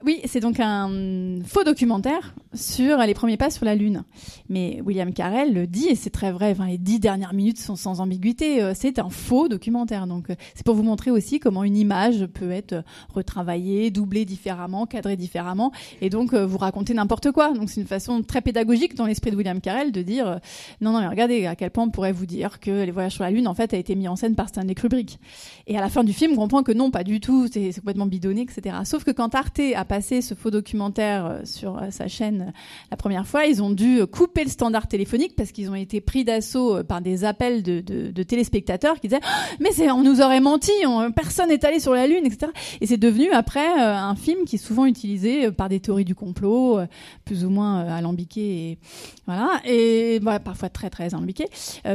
[0.04, 4.04] Oui, c'est donc un faux documentaire sur les premiers pas sur la Lune.
[4.48, 8.00] Mais William Carell le dit, et c'est très vrai, les dix dernières minutes sont sans
[8.00, 10.06] ambiguïté, euh, c'est un faux documentaire.
[10.06, 12.84] Donc euh, c'est pour vous montrer aussi comment une image peut être
[13.14, 17.52] retravaillée, doublée différemment, cadrée différemment, et donc euh, vous raconter n'importe quoi.
[17.52, 20.40] Donc c'est une façon très pédagogique dans l'esprit de William Carell de dire,
[20.80, 23.24] non, non, mais regardez à quel point on pourrait vous dire que les voyages sur
[23.24, 25.18] la Lune, en fait, a été mis en scène par Stanley Kubrick.
[25.66, 28.06] Et à la fin du film, on comprend que non, pas du tout, c'est complètement
[28.06, 28.76] bidonné, etc.
[28.84, 32.54] Sauf que quand Arte a passé ce faux documentaire sur sa chaîne Lune
[32.90, 36.24] la première fois, ils ont dû couper le standard téléphonique parce qu'ils ont été pris
[36.24, 40.72] d'assaut par des appels de, téléspectateurs qui disaient oh, mais on nous aurait menti,
[41.14, 42.50] personne n'est allé sur la Lune, etc.
[42.80, 46.78] Et c'est devenu après un film qui est souvent utilisé par des théories du complot,
[47.26, 48.78] plus ou moins alambiquées et
[49.26, 51.48] voilà et parfois très très alambiquées,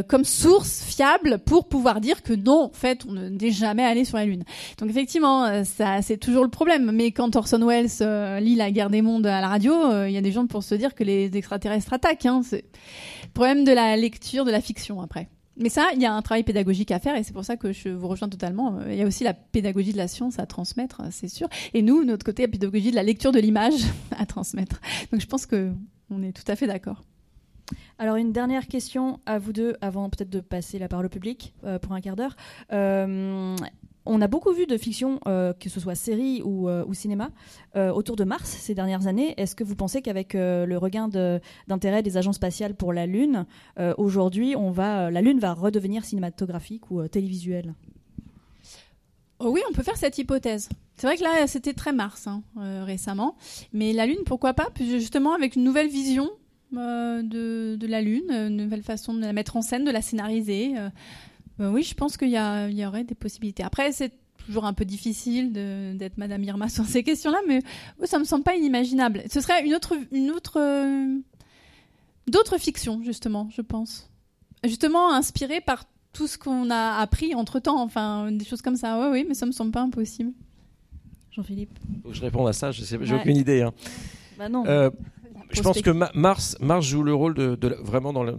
[0.08, 4.18] comme source fiable pour pouvoir dire que non, en fait, on n'est jamais allé sur
[4.18, 4.44] la Lune.
[4.78, 6.92] Donc effectivement, c'est toujours le problème.
[6.94, 10.14] Mais quand Orson Welles euh, lit La guerre des mondes à la radio, euh, il
[10.14, 12.26] y a des gens pour se dire que les extraterrestres attaquent.
[12.26, 12.42] Hein.
[12.44, 12.66] C'est
[13.34, 15.30] problème de la lecture de la fiction après.
[15.60, 17.74] Mais ça, il y a un travail pédagogique à faire et c'est pour ça que
[17.74, 18.80] je vous rejoins totalement.
[18.88, 21.48] Il y a aussi la pédagogie de la science à transmettre, c'est sûr.
[21.74, 23.82] Et nous, notre côté, la pédagogie de la lecture de l'image
[24.18, 24.80] à transmettre.
[25.12, 25.72] Donc je pense que
[26.12, 27.04] on est tout à fait d'accord.
[28.00, 31.54] Alors une dernière question à vous deux avant peut-être de passer la parole au public
[31.64, 32.36] euh, pour un quart d'heure.
[32.72, 33.56] Euh,
[34.08, 37.30] on a beaucoup vu de fiction, euh, que ce soit série ou, euh, cinéma,
[37.76, 39.34] euh, autour de Mars ces dernières années.
[39.38, 41.08] Est-ce que vous pensez qu'avec le regain
[41.68, 43.46] d'intérêt des agences spatiales pour la Lune,
[43.98, 47.74] aujourd'hui, on va, la Lune va redevenir cinématographique ou télévisuelle?
[49.40, 50.70] Oh Oui, on peut faire cette hypothèse.
[50.96, 52.42] C'est vrai que là, c'était très Mars hein,
[52.84, 53.36] récemment,
[53.74, 54.70] mais la Lune, pourquoi pas?
[54.80, 56.30] Justement, avec une nouvelle vision
[56.72, 60.74] de, la Lune, une nouvelle façon de la mettre en scène, de la scénariser.
[61.60, 62.34] Euh, oui, je pense qu'il y,
[62.76, 63.64] y, aurait des possibilités.
[63.64, 64.12] Après, c'est
[64.46, 67.62] toujours un peu difficile d'être Madame Irma sur ces questions-là, mais
[68.06, 69.24] ça me semble pas inimaginable.
[69.30, 71.20] Ce serait une autre, une autre, euh,
[72.28, 74.10] d'autres fictions justement, je pense.
[74.64, 79.00] Justement inspirées par tout ce qu'on a appris entre temps, enfin des choses comme ça.
[79.00, 80.32] Oui, oui, mais ça me semble pas impossible.
[81.32, 81.78] Jean-Philippe.
[82.02, 82.72] Faut que je réponde à ça.
[82.72, 83.62] Je n'ai aucune idée.
[83.62, 83.74] Hein.
[84.40, 84.66] Bah non.
[84.66, 84.90] Euh,
[85.52, 88.38] je pense que Mars, Mars joue le rôle de, de vraiment dans le,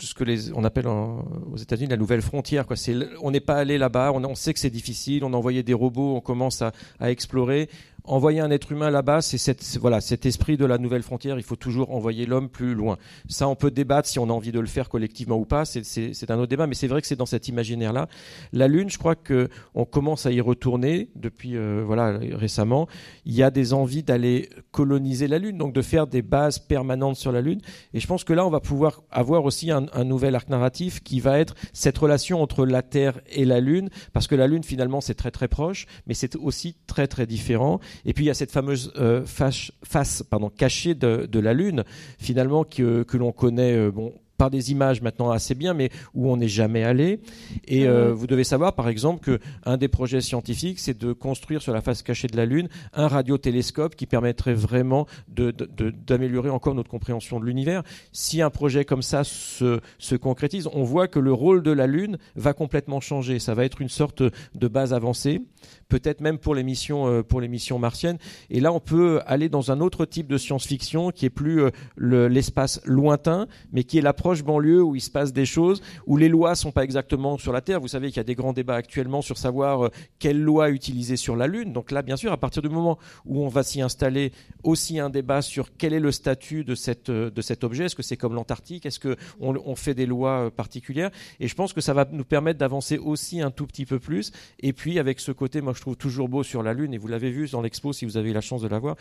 [0.00, 2.66] ce que les, on appelle aux États-Unis la nouvelle frontière.
[2.66, 2.76] Quoi.
[3.22, 5.74] on n'est pas allé là-bas, on, on, sait que c'est difficile, on a envoyé des
[5.74, 7.68] robots, on commence à explorer
[8.06, 11.38] envoyer un être humain là-bas, c'est cette, voilà, cet esprit de la nouvelle frontière.
[11.38, 12.96] Il faut toujours envoyer l'homme plus loin.
[13.28, 15.64] Ça, on peut débattre si on a envie de le faire collectivement ou pas.
[15.64, 18.08] C'est un autre débat, mais c'est vrai que c'est dans cet imaginaire-là.
[18.52, 22.88] La Lune, je crois que on commence à y retourner depuis euh, voilà récemment.
[23.24, 27.16] Il y a des envies d'aller coloniser la Lune, donc de faire des bases permanentes
[27.16, 27.60] sur la Lune.
[27.94, 31.02] Et je pense que là, on va pouvoir avoir aussi un, un nouvel arc narratif
[31.02, 34.62] qui va être cette relation entre la Terre et la Lune, parce que la Lune
[34.62, 37.80] finalement c'est très très proche, mais c'est aussi très très différent.
[38.04, 41.84] Et puis il y a cette fameuse euh, face, face, pardon, cachée de, la Lune,
[42.18, 46.30] finalement, que, que l'on connaît euh, bon, par des images maintenant assez bien, mais où
[46.30, 47.20] on n'est jamais allé.
[47.66, 51.62] Et euh, vous devez savoir, par exemple, que un des projets scientifiques, c'est de construire
[51.62, 56.74] sur la face cachée de la Lune un radiotélescope qui permettrait vraiment d'améliorer de, encore
[56.74, 57.82] notre compréhension de l'univers.
[58.12, 61.86] Si un projet comme ça se, se concrétise, on voit que le rôle de la
[61.86, 63.38] Lune va complètement changer.
[63.38, 65.42] Ça va être une sorte de base avancée,
[65.88, 68.18] peut-être même pour les missions, euh, pour les missions martiennes.
[68.50, 72.28] Et là, on peut aller dans un autre type de science-fiction qui est plus euh,
[72.28, 76.16] l'espace lointain, mais qui est la proche banlieue où il se passe des choses, où
[76.16, 77.78] les lois sont pas exactement sur la Terre.
[77.78, 81.14] Vous savez qu'il y a des grands débats actuellement sur savoir euh, quelle loi utiliser
[81.14, 81.72] sur la Lune.
[81.72, 84.32] Donc là, bien sûr, à partir du moment où on va s'y installer,
[84.64, 86.74] aussi un débat sur quel est le statut de,
[87.08, 87.84] euh, cet objet.
[87.84, 91.54] Est-ce que c'est comme l'Antarctique Est-ce qu'on on fait des lois euh, particulières Et je
[91.54, 94.32] pense que ça va nous permettre d'avancer aussi un tout petit peu plus.
[94.58, 97.06] Et puis avec ce côté, moi je trouve toujours beau sur la Lune, et vous
[97.06, 98.96] l'avez vu dans l'expo si vous avez eu la chance de la voir,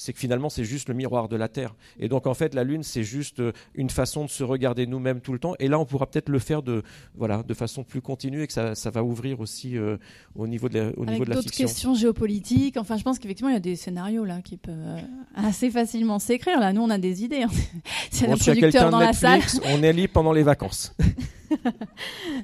[0.00, 1.74] c'est que finalement c'est juste le miroir de la Terre.
[1.98, 5.20] Et donc en fait la Lune c'est juste euh, une façon de se regarder nous-mêmes
[5.20, 5.54] tout le temps.
[5.58, 6.82] Et là on pourra peut-être le faire de
[7.14, 9.98] voilà de façon plus continue et que ça, ça va ouvrir aussi euh,
[10.34, 12.78] au niveau de la, au niveau de la d'autres questions géopolitiques.
[12.78, 15.00] Enfin je pense qu'effectivement il y a des scénarios là qui peuvent euh,
[15.34, 16.60] assez facilement s'écrire.
[16.60, 17.42] Là nous on a des idées.
[17.42, 17.50] Hein.
[18.10, 19.42] C'est un producteur dans la salle.
[19.66, 20.94] On est libre pendant les vacances.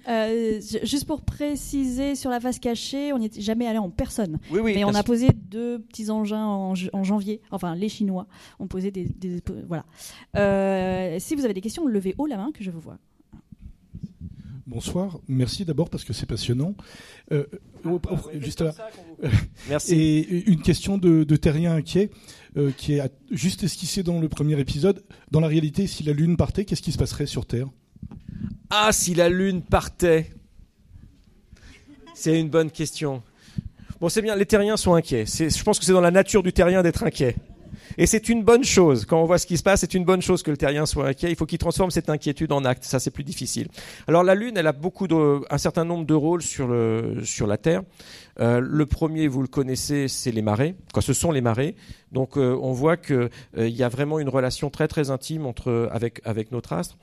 [0.09, 4.39] Euh, juste pour préciser sur la face cachée, on n'y est jamais allé en personne.
[4.51, 7.41] Oui, oui, mais on a posé deux petits engins en, janvier.
[7.51, 8.27] Enfin, les Chinois
[8.61, 9.09] ont posé des.
[9.67, 9.85] voilà.
[10.37, 12.99] Euh, si vous avez des questions, levez haut la main que je vous vois.
[14.67, 16.75] Bonsoir, merci d'abord parce que c'est passionnant.
[17.33, 17.45] Euh,
[18.35, 18.73] juste là.
[19.69, 19.95] Merci.
[19.95, 22.11] Et une question de, de terrien inquiet
[22.77, 25.05] qui est juste esquissée dans le premier épisode.
[25.31, 27.69] Dans la réalité, si la Lune partait, qu'est-ce qui se passerait sur Terre?
[28.71, 30.31] Ah, si la Lune partait
[32.15, 33.23] C'est une bonne question.
[34.01, 35.25] Bon, c'est bien, les terriens sont inquiets.
[35.27, 37.37] Je pense que c'est dans la nature du terrien d'être inquiet.
[37.99, 39.07] Et c'est une bonne chose.
[39.07, 41.09] Quand on voit ce qui se passe, c'est une bonne chose que le terrien soit
[41.09, 41.31] inquiet.
[41.31, 42.85] Il faut qu'il transforme cette inquiétude en acte.
[42.85, 43.69] Ça, c'est plus difficile.
[44.07, 47.47] Alors, la Lune, elle a beaucoup de, un certain nombre de rôles sur le, sur
[47.47, 47.83] la Terre.
[48.41, 50.75] Euh, le premier, vous le connaissez, c'est les marées.
[51.01, 51.75] Ce sont les marées.
[52.13, 55.89] Donc euh, on voit qu'il euh, y a vraiment une relation très très intime entre,
[55.93, 56.97] avec, avec notre astre.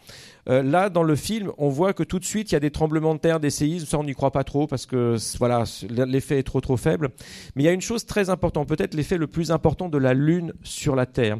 [0.47, 3.15] là, dans le film, on voit que tout de suite, il y a des tremblements
[3.15, 3.85] de terre, des séismes.
[3.85, 7.09] Ça, on n'y croit pas trop parce que voilà, l'effet est trop trop faible.
[7.55, 10.13] Mais il y a une chose très importante, peut-être l'effet le plus important de la
[10.13, 11.37] Lune sur la Terre.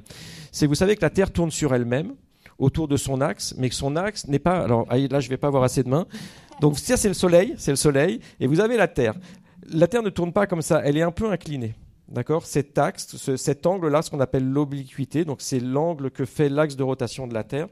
[0.52, 2.14] C'est vous savez que la Terre tourne sur elle-même
[2.60, 4.60] autour de son axe, mais que son axe n'est pas.
[4.60, 6.06] Alors là, je vais pas avoir assez de mains.
[6.62, 9.16] Donc ça, c'est le Soleil, c'est le Soleil, et vous avez la Terre.
[9.72, 11.76] La Terre ne tourne pas comme ça, elle est un peu inclinée.
[12.14, 12.46] D'accord?
[12.46, 16.84] Cet axe, cet angle-là, ce qu'on appelle l'obliquité, donc c'est l'angle que fait l'axe de
[16.84, 17.68] rotation de la Terre.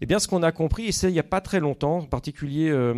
[0.00, 2.06] Eh bien, ce qu'on a compris, et c'est il n'y a pas très longtemps, en
[2.06, 2.94] particulier euh,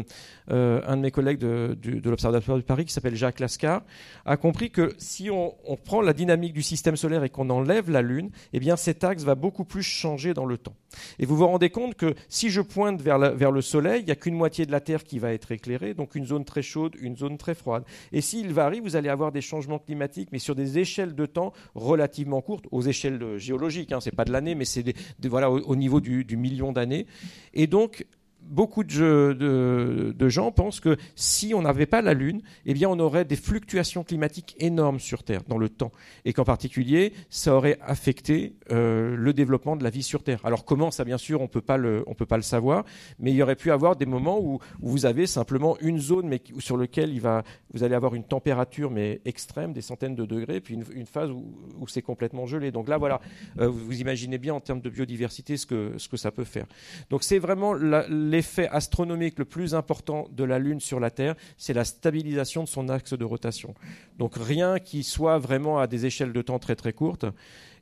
[0.50, 1.76] euh, un de mes collègues de,
[2.08, 3.82] l'Observatoire de Paris, qui s'appelle Jacques Lascar,
[4.24, 8.02] a compris que si on, prend la dynamique du système solaire et qu'on enlève la
[8.02, 10.74] Lune, eh bien, cet axe va beaucoup plus changer dans le temps.
[11.18, 14.12] Et vous vous rendez compte que si je pointe vers, vers le Soleil, il n'y
[14.12, 16.96] a qu'une moitié de la Terre qui va être éclairée, donc une zone très chaude,
[17.00, 17.84] une zone très froide.
[18.12, 21.52] Et s'il varie, vous allez avoir des changements climatiques, mais sur des échelles de temps
[21.74, 23.92] relativement courtes, aux échelles géologiques.
[23.92, 24.84] Hein, c'est pas de l'année, mais c'est
[25.24, 27.06] voilà, au, niveau du, du million d'années
[27.54, 28.06] et donc,
[28.48, 33.24] beaucoup de, gens pensent que si on n'avait pas la Lune, eh bien, on aurait
[33.24, 35.92] des fluctuations climatiques énormes sur Terre dans le temps,
[36.24, 40.40] et qu'en particulier, ça aurait affecté euh, le développement de la vie sur Terre.
[40.44, 42.84] Alors comment ça, bien sûr, on peut pas le, on peut pas le savoir,
[43.18, 46.40] mais il y aurait pu avoir des moments où, vous avez simplement une zone, mais
[46.58, 50.60] sur lequel il va, vous allez avoir une température mais extrême, des centaines de degrés,
[50.60, 52.70] puis une, phase où, c'est complètement gelé.
[52.70, 53.20] Donc là, voilà,
[53.58, 56.66] euh, vous imaginez bien en termes de biodiversité ce que, ce que ça peut faire.
[57.10, 61.34] Donc c'est vraiment les l'effet astronomique le plus important de la Lune sur la Terre,
[61.56, 63.74] c'est la stabilisation de son axe de rotation.
[64.18, 67.26] Donc rien qui soit vraiment à des échelles de temps très très courtes.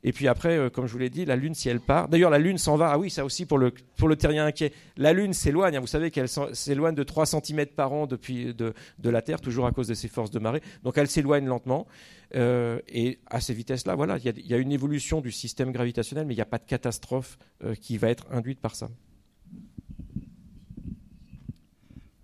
[0.03, 2.07] Et puis après, euh, comme je vous l'ai dit, la Lune, si elle part.
[2.07, 2.91] D'ailleurs, la Lune s'en va.
[2.91, 3.71] Ah oui, ça aussi pour le,
[4.15, 4.71] terrien inquiet.
[4.95, 5.75] La Lune s'éloigne.
[5.75, 5.79] Hein.
[5.79, 9.65] vous savez qu'elle s'éloigne de 3 cm par an depuis de, de, la Terre, toujours
[9.65, 10.61] à cause de ses forces de marée.
[10.83, 11.87] Donc elle s'éloigne lentement.
[12.35, 16.33] Euh, et à ces vitesses-là, voilà, il y, a une évolution du système gravitationnel, mais
[16.33, 18.89] il n'y a pas de catastrophe euh, qui va être induite par ça.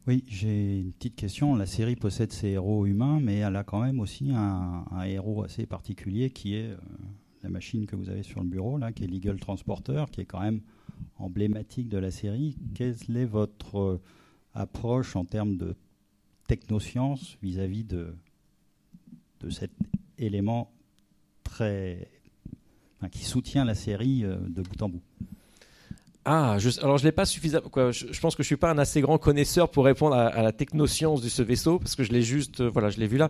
[0.06, 1.56] Oui, j'ai une petite question.
[1.56, 5.66] La série possède ses héros humains, mais elle a quand même aussi un, héros assez
[5.66, 6.78] particulier qui est euh,
[7.42, 10.26] la machine que vous avez sur le bureau, là, qui est l'Eagle Transporter, qui est
[10.26, 10.60] quand même
[11.16, 12.58] emblématique de la série.
[12.76, 14.02] Quelle est votre euh,
[14.54, 15.74] approche en termes de
[16.48, 18.14] technoscience vis-à-vis de,
[19.40, 19.72] de cet
[20.18, 20.70] élément
[21.46, 22.10] très,
[23.10, 25.04] qui soutient la série euh, de bout en bout?
[26.26, 27.70] Ah, je, alors je l'ai pas suffisamment.
[27.70, 30.52] Quoi, je, pense que je suis pas un assez grand connaisseur pour répondre à, la
[30.52, 33.30] technoscience de ce vaisseau parce que je l'ai juste, euh, voilà, je l'ai vu là.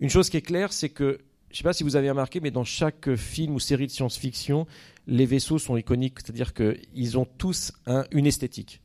[0.00, 1.18] Une chose qui est claire, c'est que
[1.50, 4.66] je sais pas si vous avez remarqué, mais dans chaque film ou série de science-fiction,
[5.06, 8.80] les vaisseaux sont iconiques, c'est-à-dire qu'ils ont tous un, une esthétique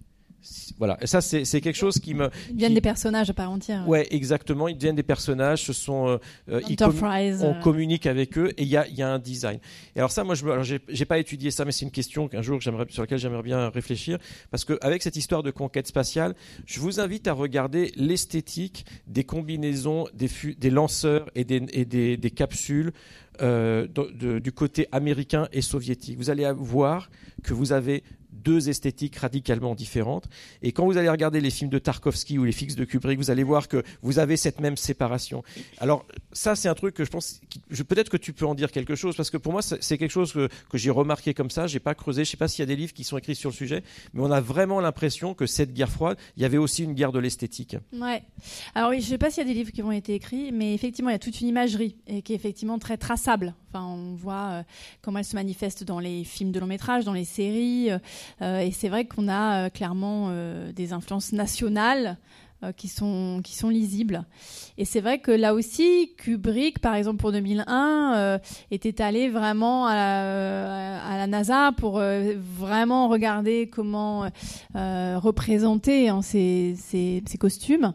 [0.78, 0.98] voilà.
[1.02, 2.30] Et ça, c'est quelque chose qui me.
[2.50, 3.88] Ils deviennent des personnages à part entière.
[3.88, 4.68] Ouais, exactement.
[4.68, 5.64] Ils deviennent des personnages.
[5.64, 6.08] Ce sont.
[6.08, 6.18] Euh,
[6.50, 7.62] euh, on euh.
[7.62, 9.60] communique avec eux et il y a, y a, un design.
[9.96, 12.62] Et alors ça, moi, je j'ai pas étudié ça, mais c'est une question qu'un jour
[12.62, 14.18] j'aimerais sur laquelle j'aimerais bien réfléchir
[14.52, 16.36] parce qu'avec cette histoire de conquête spatiale,
[16.66, 22.18] je vous invite à regarder l'esthétique des combinaisons des, des lanceurs et des, et des,
[22.18, 22.94] des capsules.
[23.42, 26.18] Euh, du côté américain et soviétique.
[26.18, 27.10] Vous allez voir
[27.42, 28.04] que vous avez
[28.44, 30.28] deux esthétiques radicalement différentes.
[30.62, 33.32] Et quand vous allez regarder les films de Tarkovsky ou les films de Kubrick, vous
[33.32, 35.44] allez voir que vous avez cette même séparation.
[35.80, 37.42] Alors ça, c'est un truc que je pense,
[37.88, 40.34] peut-être que tu peux en dire quelque chose, parce que pour moi, c'est quelque chose
[40.34, 42.76] que, j'ai remarqué comme ça, j'ai pas creusé, je sais pas s'il y a des
[42.76, 43.84] livres qui sont écrits sur le sujet,
[44.14, 47.12] mais on a vraiment l'impression que cette guerre froide, il y avait aussi une guerre
[47.12, 47.76] de l'esthétique.
[47.94, 48.24] Ouais.
[48.76, 50.74] Alors oui, je sais pas s'il y a des livres qui ont été écrits, mais
[50.74, 53.54] effectivement, il y a toute une imagerie qui est effectivement très traçable.
[53.72, 54.64] Enfin, on voit euh,
[55.02, 57.92] comment elle se manifeste dans les films de long métrage, dans les séries.
[58.42, 60.32] Euh, euh, et c'est vrai qu'on a clairement
[60.74, 62.18] des influences nationales
[62.66, 64.26] euh, qui, sont, lisibles.
[64.78, 68.38] Et c'est vrai que là aussi, Kubrick, par exemple pour 2001, euh,
[68.70, 74.30] était allé vraiment à la, NASA pour euh, vraiment regarder comment
[74.74, 76.76] représenter hein, ces,
[77.40, 77.94] costumes.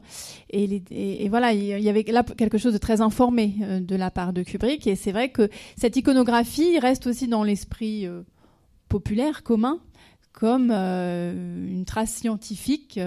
[0.49, 4.43] Et, voilà, il y avait là quelque chose de très informé de la part de
[4.43, 4.87] Kubrick.
[4.87, 8.09] Et c'est vrai que cette iconographie reste aussi dans l'esprit
[8.89, 9.79] populaire, commun
[10.35, 12.99] comme une trace scientifique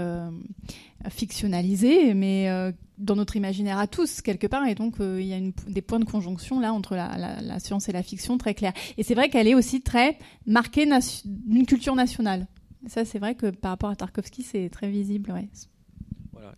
[1.10, 4.66] fictionnalisé, mais euh, dans notre imaginaire à tous, quelque part.
[4.68, 7.92] Et donc, euh, il y a des points de conjonction là entre la, science et
[7.92, 8.74] la fiction très clairs.
[8.98, 10.88] Et c'est vrai qu'elle est aussi très marquée
[11.26, 12.48] d'une culture nationale.
[12.88, 15.34] ça, c'est vrai que par rapport à Tarkovsky, c'est très visible.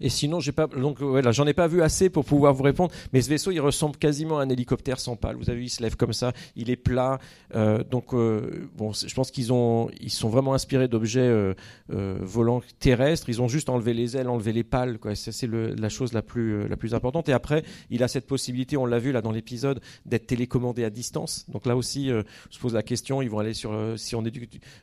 [0.02, 2.92] Et sinon, j'ai pas donc voilà, j'en ai pas vu assez pour pouvoir vous répondre.
[3.14, 5.36] Mais ce vaisseau, il ressemble quasiment à un hélicoptère sans pale.
[5.36, 7.20] Vous avez vu, il se lève comme ça, il est plat.
[7.56, 11.54] Euh, donc euh, bon, je pense qu'ils ont, ils sont vraiment inspirés d'objets euh,
[11.90, 13.30] volants terrestres.
[13.30, 15.00] Ils ont juste enlevé les ailes, enlevé les pales.
[15.00, 15.16] Quoi.
[15.16, 17.30] c'est la chose la plus la plus importante.
[17.30, 20.90] Et après, il a cette possibilité, on l'a vu là dans l'épisode, d'être télécommandé à
[20.90, 21.46] distance.
[21.50, 22.10] Donc là aussi,
[22.50, 23.22] se pose la question.
[23.22, 24.32] Ils vont aller sur si on est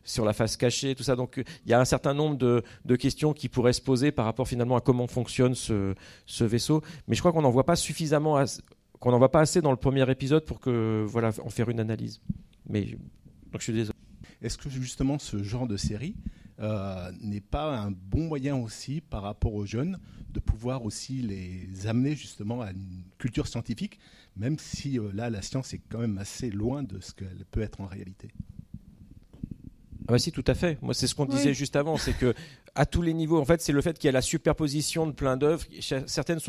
[0.04, 1.16] sur la face cachée, tout ça.
[1.16, 4.24] Donc il y a un certain nombre de, de questions qui pourraient se poser par
[4.24, 6.80] rapport finalement à comment fonctionne ce, ce vaisseau.
[7.08, 8.42] Mais je crois qu'on n'en voit pas suffisamment,
[9.00, 11.80] qu'on n'en voit pas assez dans le premier épisode pour que voilà en faire une
[11.80, 12.20] analyse.
[12.68, 12.84] Mais
[13.50, 13.98] donc je suis désolé.
[14.42, 16.14] Est-ce que justement ce genre de série
[16.60, 19.98] euh, n'est pas un bon moyen aussi par rapport aux jeunes
[20.30, 23.98] de pouvoir aussi les amener justement à une culture scientifique,
[24.36, 27.62] même si euh, là la science est quand même assez loin de ce qu'elle peut
[27.62, 28.28] être en réalité?
[30.08, 30.78] Ah bah si, tout à fait.
[30.82, 32.32] Moi, c'est ce qu'on disait juste avant, c'est que
[32.76, 35.12] à tous les niveaux, en fait, c'est le fait qu'il y a la superposition de
[35.12, 35.64] plein d'œuvres.
[36.06, 36.40] Certaines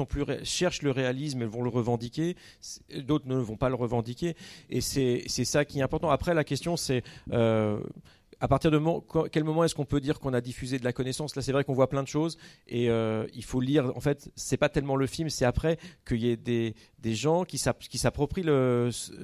[0.44, 2.36] cherchent le réalisme, elles vont le revendiquer.
[2.96, 4.36] D'autres ne vont pas le revendiquer.
[4.70, 6.10] Et c'est ça qui est important.
[6.10, 7.80] Après, la question, c'est euh,
[8.40, 8.80] à partir de
[9.30, 11.36] quel moment est-ce qu'on peut dire qu'on a diffusé de la connaissance?
[11.36, 13.92] Là, c'est vrai qu'on voit plein de choses et euh, il faut lire.
[13.96, 15.78] En fait, c'est pas tellement le film, c'est après
[16.08, 18.46] qu'il y ait des, des gens qui s'approprient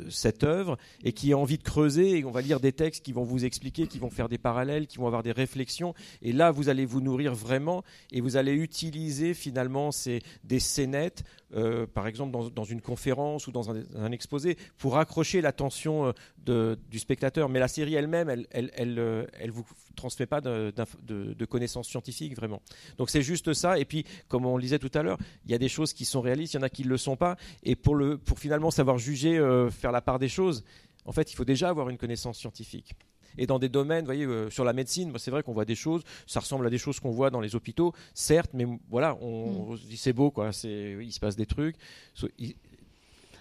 [0.09, 2.19] cette œuvre et qui ont envie de creuser.
[2.19, 4.87] Et on va lire des textes qui vont vous expliquer, qui vont faire des parallèles,
[4.87, 5.93] qui vont avoir des réflexions.
[6.21, 11.23] Et là, vous allez vous nourrir vraiment et vous allez utiliser finalement ces, des scénettes,
[11.55, 16.13] euh, par exemple dans, dans, une conférence ou dans un, exposé, pour accrocher l'attention
[16.49, 17.49] euh, du spectateur.
[17.49, 20.73] Mais la série elle-même, elle, elle, elle, euh, elle, vous transmet pas de,
[21.05, 22.61] de, connaissances scientifiques vraiment.
[22.97, 23.77] Donc c'est juste ça.
[23.77, 26.05] Et puis, comme on le disait tout à l'heure, il y a des choses qui
[26.05, 27.35] sont réalistes, il y en a qui ne le sont pas.
[27.63, 29.39] Et pour, le, pour finalement savoir juger,
[29.71, 30.63] faire la part des choses,
[31.05, 32.95] en fait, il faut déjà avoir une connaissance scientifique.
[33.37, 35.75] Et dans des domaines, vous voyez, euh, sur la médecine, c'est vrai qu'on voit des
[35.75, 39.75] choses, ça ressemble à des choses qu'on voit dans les hôpitaux, certes, mais voilà, on,
[39.75, 41.75] dit c'est beau, quoi, il se passe des trucs.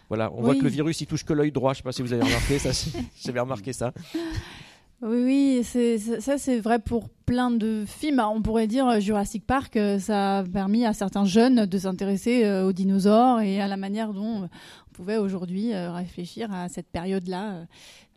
[0.08, 1.72] voilà, on voit que le virus, il touche que l'œil droit.
[1.72, 2.70] Je ne sais pas si vous avez remarqué ça.
[3.24, 3.92] J'avais remarqué ça.
[5.04, 8.22] Oui, oui, ça c'est vrai pour plein de films.
[8.24, 12.48] On pourrait dire euh, Jurassic Park, euh, ça a permis à certains jeunes de s'intéresser
[12.62, 14.48] aux dinosaures et à la manière dont on
[14.92, 17.66] pouvait aujourd'hui réfléchir à cette période-là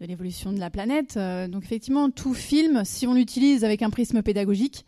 [0.01, 1.17] de l'évolution de la planète.
[1.17, 4.85] Donc effectivement, tout film, si on l'utilise avec un prisme pédagogique,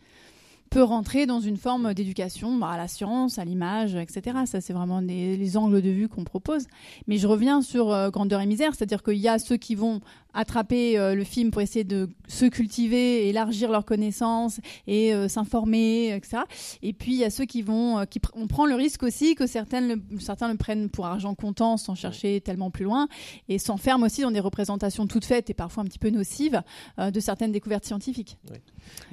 [0.67, 4.39] peut rentrer dans une forme d'éducation bah, à la science, à l'image, etc.
[4.45, 6.67] Ça, c'est vraiment les angles de vue qu'on propose.
[7.07, 10.01] Mais je reviens sur euh, Grandeur et misère, c'est-à-dire qu'il y a ceux qui vont
[10.33, 16.13] attraper euh, le film pour essayer de se cultiver, élargir leurs connaissances et euh, s'informer,
[16.13, 16.43] etc.
[16.81, 19.47] Et puis il y a ceux qui vont, qui on prend le risque aussi que
[19.47, 23.07] certaines le, certains le prennent pour argent comptant sans chercher tellement plus loin
[23.49, 26.61] et s'enferment aussi dans des représentations toutes faites et parfois un petit peu nocives
[26.97, 28.37] de certaines découvertes scientifiques.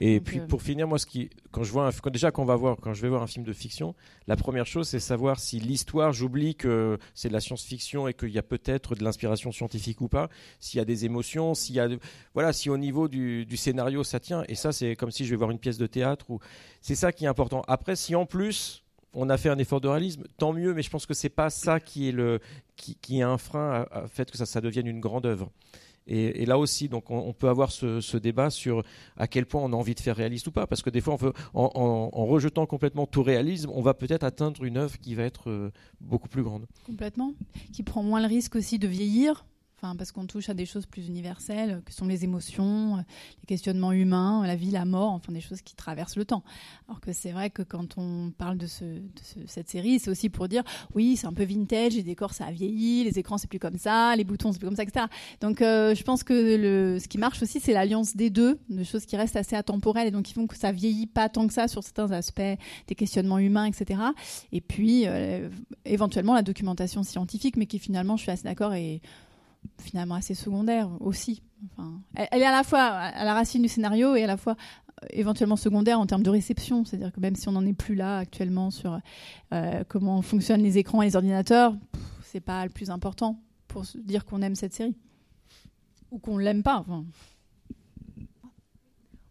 [0.01, 2.95] Et puis pour finir, moi, ce qui, quand je vois déjà quand, va voir, quand
[2.95, 3.95] je vais voir un film de fiction,
[4.27, 8.31] la première chose c'est savoir si l'histoire, j'oublie que c'est de la science-fiction et qu'il
[8.31, 10.29] y a peut-être de l'inspiration scientifique ou pas,
[10.61, 11.89] s'il y a des émotions, s'il y a,
[12.35, 14.45] voilà, si au niveau du, scénario ça tient.
[14.49, 16.41] Et ça c'est comme si je vais voir une pièce de théâtre ou
[16.81, 17.63] c'est ça qui est important.
[17.69, 18.85] Après, si en plus
[19.15, 21.51] on a fait un effort de réalisme, tant mieux, mais je pense que c'est pas
[21.51, 22.41] ça qui est le
[22.77, 25.51] qui, est un frein à, fait que ça, ça devienne une grande œuvre.
[26.07, 28.83] Et, là aussi, donc, on, peut avoir ce, débat sur
[29.17, 31.17] à quel point on a envie de faire réaliste ou pas, parce que des fois,
[31.55, 35.49] en, en rejetant complètement tout réalisme, on va peut-être atteindre une œuvre qui va être
[35.49, 36.67] euh, beaucoup plus grande.
[36.85, 37.33] Complètement,
[37.73, 39.47] qui prend moins le risque aussi de vieillir,
[39.97, 43.01] parce qu'on touche à des choses plus universelles, que sont les émotions, euh,
[43.43, 46.43] les questionnements humains, la vie, la mort, enfin des choses qui traversent le temps.
[46.89, 50.63] Alors que c'est vrai que quand on parle de, cette série, c'est aussi pour dire,
[50.95, 53.79] oui, c'est un peu vintage, les décors ça a vieilli, les écrans c'est plus comme
[53.79, 55.07] ça, les boutons c'est plus comme ça, etc.
[55.41, 59.05] Donc euh, je pense que ce qui marche aussi, c'est l'alliance des deux, de choses
[59.05, 61.69] qui restent assez atemporelles et donc qui font que ça vieillit pas tant que ça
[61.69, 62.41] sur certains aspects,
[62.87, 64.01] des questionnements humains, etc.
[64.53, 65.49] Et puis euh,
[65.85, 69.01] éventuellement la documentation scientifique, mais qui finalement, je suis assez d'accord et
[69.79, 71.43] finalement assez secondaire aussi.
[71.73, 74.57] Enfin, elle, est à la fois à la racine du scénario et à la fois
[75.03, 76.85] euh, éventuellement secondaire en termes de réception.
[76.85, 78.99] C'est-à-dire que même si on n'en est plus là actuellement sur
[79.53, 81.77] euh, comment fonctionnent les écrans et les ordinateurs,
[82.23, 84.97] c'est pas le plus important pour dire qu'on aime cette série
[86.11, 86.79] ou qu'on l'aime pas.
[86.79, 87.05] Enfin.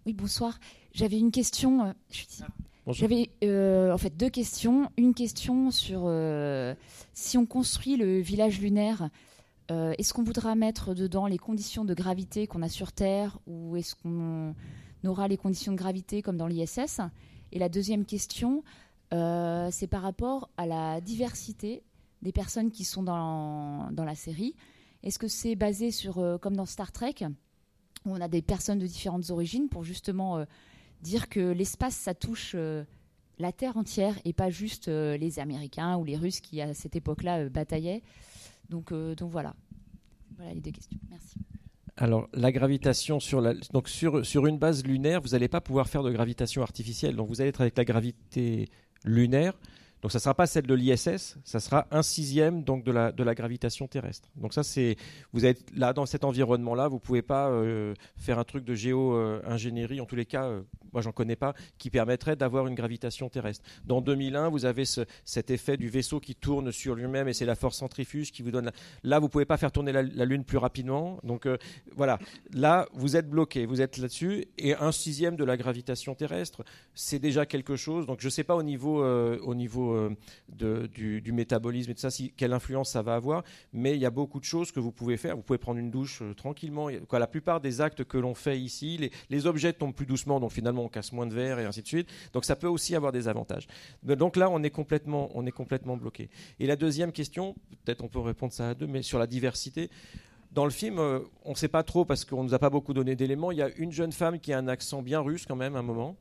[0.06, 0.60] Oui, bonsoir.
[0.94, 1.86] J'avais une question.
[1.86, 1.94] Euh,
[2.88, 3.30] j'avais
[3.92, 4.90] en fait deux questions.
[4.98, 6.12] Une question sur
[7.14, 9.10] si on construit le village lunaire
[9.72, 13.78] euh, est-ce qu'on voudra mettre dedans les conditions de gravité qu'on a sur Terre ou
[13.78, 14.56] est-ce qu'on
[15.06, 17.00] aura les conditions de gravité comme dans l'ISS
[17.52, 18.64] Et la deuxième question,
[19.14, 21.84] euh, c'est par rapport à la diversité
[22.22, 24.56] des personnes qui sont dans, la série.
[25.02, 27.16] Est-ce que c'est basé sur, euh, comme dans Star Trek,
[28.06, 30.46] où on a des personnes de différentes origines pour justement
[31.02, 32.56] dire que l'espace, ça touche
[33.40, 37.48] la Terre entière et pas juste les Américains ou les Russes qui à cette époque-là
[37.48, 38.04] bataillaient?
[38.74, 39.56] Donc, donc voilà.
[40.36, 41.00] Voilà les deux questions.
[41.12, 41.38] Merci.
[41.96, 46.12] Alors, la gravitation sur, donc sur une base lunaire, vous n'allez pas pouvoir faire de
[46.12, 47.16] gravitation artificielle.
[47.16, 48.68] Donc, vous allez être avec la gravité
[49.06, 49.54] lunaire.
[50.04, 53.14] Donc ça ne sera pas celle de l'ISS, ça sera un sixième donc de la,
[53.14, 54.28] de la gravitation terrestre.
[54.36, 54.98] Donc ça c'est
[55.32, 58.76] vous êtes là dans cet environnement-là, vous ne pouvez pas euh, faire un truc de
[58.76, 63.30] géo-ingénierie, en tous les cas, euh, moi j'en connais pas, qui permettrait d'avoir une gravitation
[63.30, 63.64] terrestre.
[63.86, 67.46] Dans 2001, vous avez ce, cet effet du vaisseau qui tourne sur lui-même et c'est
[67.46, 68.74] la force centrifuge qui vous donne.
[69.04, 71.18] Là, vous ne pouvez pas faire tourner la, Lune plus rapidement.
[71.24, 71.58] Donc euh,
[71.96, 72.20] voilà,
[72.52, 77.20] là vous êtes bloqué, vous êtes là-dessus et un sixième de la gravitation terrestre, c'est
[77.20, 78.06] déjà quelque chose.
[78.06, 82.12] Donc je ne sais pas au niveau au niveau euh, du, métabolisme et de ça,
[82.12, 83.44] si, quelle influence ça va avoir.
[83.72, 85.36] Mais il y a beaucoup de choses que vous pouvez faire.
[85.36, 86.90] Vous pouvez prendre une douche euh, tranquillement.
[87.08, 90.40] Quoi, la plupart des actes que l'on fait ici, les, les, objets tombent plus doucement,
[90.40, 92.10] donc finalement on casse moins de verre et ainsi de suite.
[92.34, 93.68] Donc ça peut aussi avoir des avantages.
[94.04, 96.30] Donc là, on est complètement, on est complètement bloqué.
[96.60, 99.90] Et la deuxième question, peut-être on peut répondre ça à deux, mais sur la diversité.
[100.52, 102.70] Dans le film, euh, on ne sait pas trop parce qu'on ne nous a pas
[102.70, 103.52] beaucoup donné d'éléments.
[103.52, 105.80] Il y a une jeune femme qui a un accent bien russe quand même, à
[105.80, 106.16] un moment.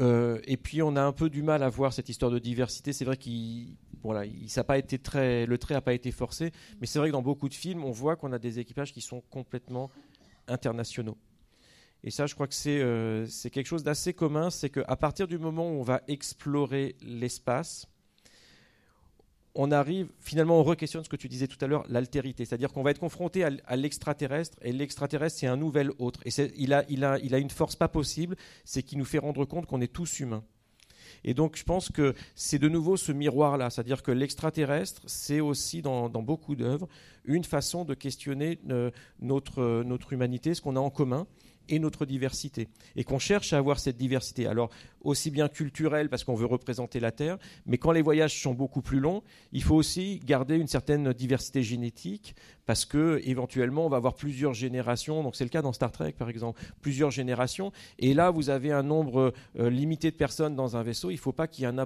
[0.00, 2.92] Euh, et puis on a un peu du mal à voir cette histoire de diversité.
[2.92, 6.86] C'est vrai qu'il, voilà, ça pas été très, le trait n'a pas été forcé, mais
[6.86, 9.20] c'est vrai que dans beaucoup de films, on voit qu'on a des équipages qui sont
[9.30, 9.90] complètement
[10.48, 11.18] internationaux.
[12.04, 15.38] Et ça, je crois que c'est euh, quelque chose d'assez commun, c'est qu'à partir du
[15.38, 17.86] moment où on va explorer l'espace,
[19.54, 22.44] on arrive, finalement, on re-questionne ce que tu disais tout à l'heure, l'altérité.
[22.44, 26.20] C'est-à-dire qu'on va être confronté à, l'extraterrestre, et l'extraterrestre, c'est un nouvel autre.
[26.24, 29.66] Et il a, il, a, une force pas possible, c'est qu'il nous fait rendre compte
[29.66, 30.44] qu'on est tous humains.
[31.24, 33.68] Et donc, je pense que c'est de nouveau ce miroir-là.
[33.70, 36.88] C'est-à-dire que l'extraterrestre, c'est aussi, dans, beaucoup d'œuvres,
[37.24, 38.90] une façon de questionner euh,
[39.20, 41.26] notre, notre humanité, ce qu'on a en commun
[41.68, 42.68] et notre diversité.
[42.96, 44.46] Et qu'on cherche à avoir cette diversité.
[44.46, 44.70] Alors,
[45.02, 48.82] aussi bien culturelle, parce qu'on veut représenter la Terre, mais quand les voyages sont beaucoup
[48.82, 52.34] plus longs, il faut aussi garder une certaine diversité génétique,
[52.66, 55.22] parce que éventuellement, on va avoir plusieurs générations.
[55.22, 57.72] Donc, c'est le cas dans Star Trek, par exemple, plusieurs générations.
[57.98, 61.10] Et là, vous avez un nombre euh, limité de personnes dans un vaisseau.
[61.10, 61.78] Il ne faut pas qu'il y ait un,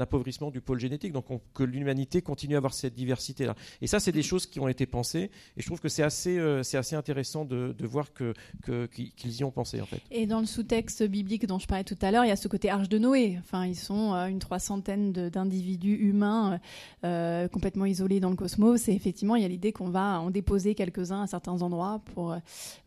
[0.00, 1.12] appauvrissement du pôle génétique.
[1.12, 3.54] Donc, que l'humanité continue à avoir cette diversité-là.
[3.80, 5.30] Et ça, c'est des choses qui ont été pensées.
[5.56, 8.34] Et je trouve que c'est assez, euh, c'est assez intéressant de, voir que,
[8.86, 10.00] qu'ils y ont pensé, en fait.
[10.10, 12.48] Et dans le sous-texte biblique dont je parlais tout à l'heure, il y a ce
[12.48, 13.36] côté arche de Noé.
[13.40, 16.58] Enfin, ils sont euh, une trois centaine d'individus humains
[17.02, 18.88] complètement isolés dans le cosmos.
[18.88, 22.32] Et effectivement, il y a l'idée qu'on va en déposer quelques-uns à certains endroits pour
[22.32, 22.38] euh,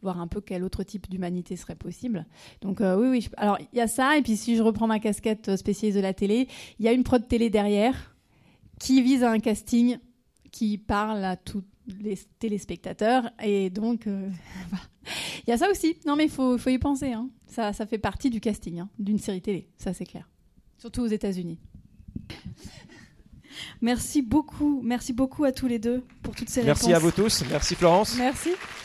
[0.02, 2.26] voir un peu quel autre type d'humanité serait possible.
[2.62, 3.30] Donc euh, oui, oui.
[3.38, 6.14] Alors il y a ça, et puis si je reprends ma casquette spécialiste de la
[6.14, 6.50] télé,
[6.80, 8.14] il y a une prod télé derrière
[8.80, 9.98] qui vise à un casting
[10.52, 11.64] qui parle à tous
[12.02, 14.30] les téléspectateurs, et donc euh,
[15.48, 15.98] il y a ça aussi.
[16.06, 17.14] Non mais il faut, faut, y penser.
[17.14, 17.30] Hein.
[17.48, 20.30] Ça, ça fait partie du casting hein, d'une série télé, ça c'est clair.
[20.78, 21.60] Surtout aux États-Unis.
[23.82, 26.84] Merci beaucoup, merci beaucoup à tous les deux pour toutes ces réponses.
[26.84, 28.16] Merci à vous tous, merci Florence.
[28.18, 28.52] Merci.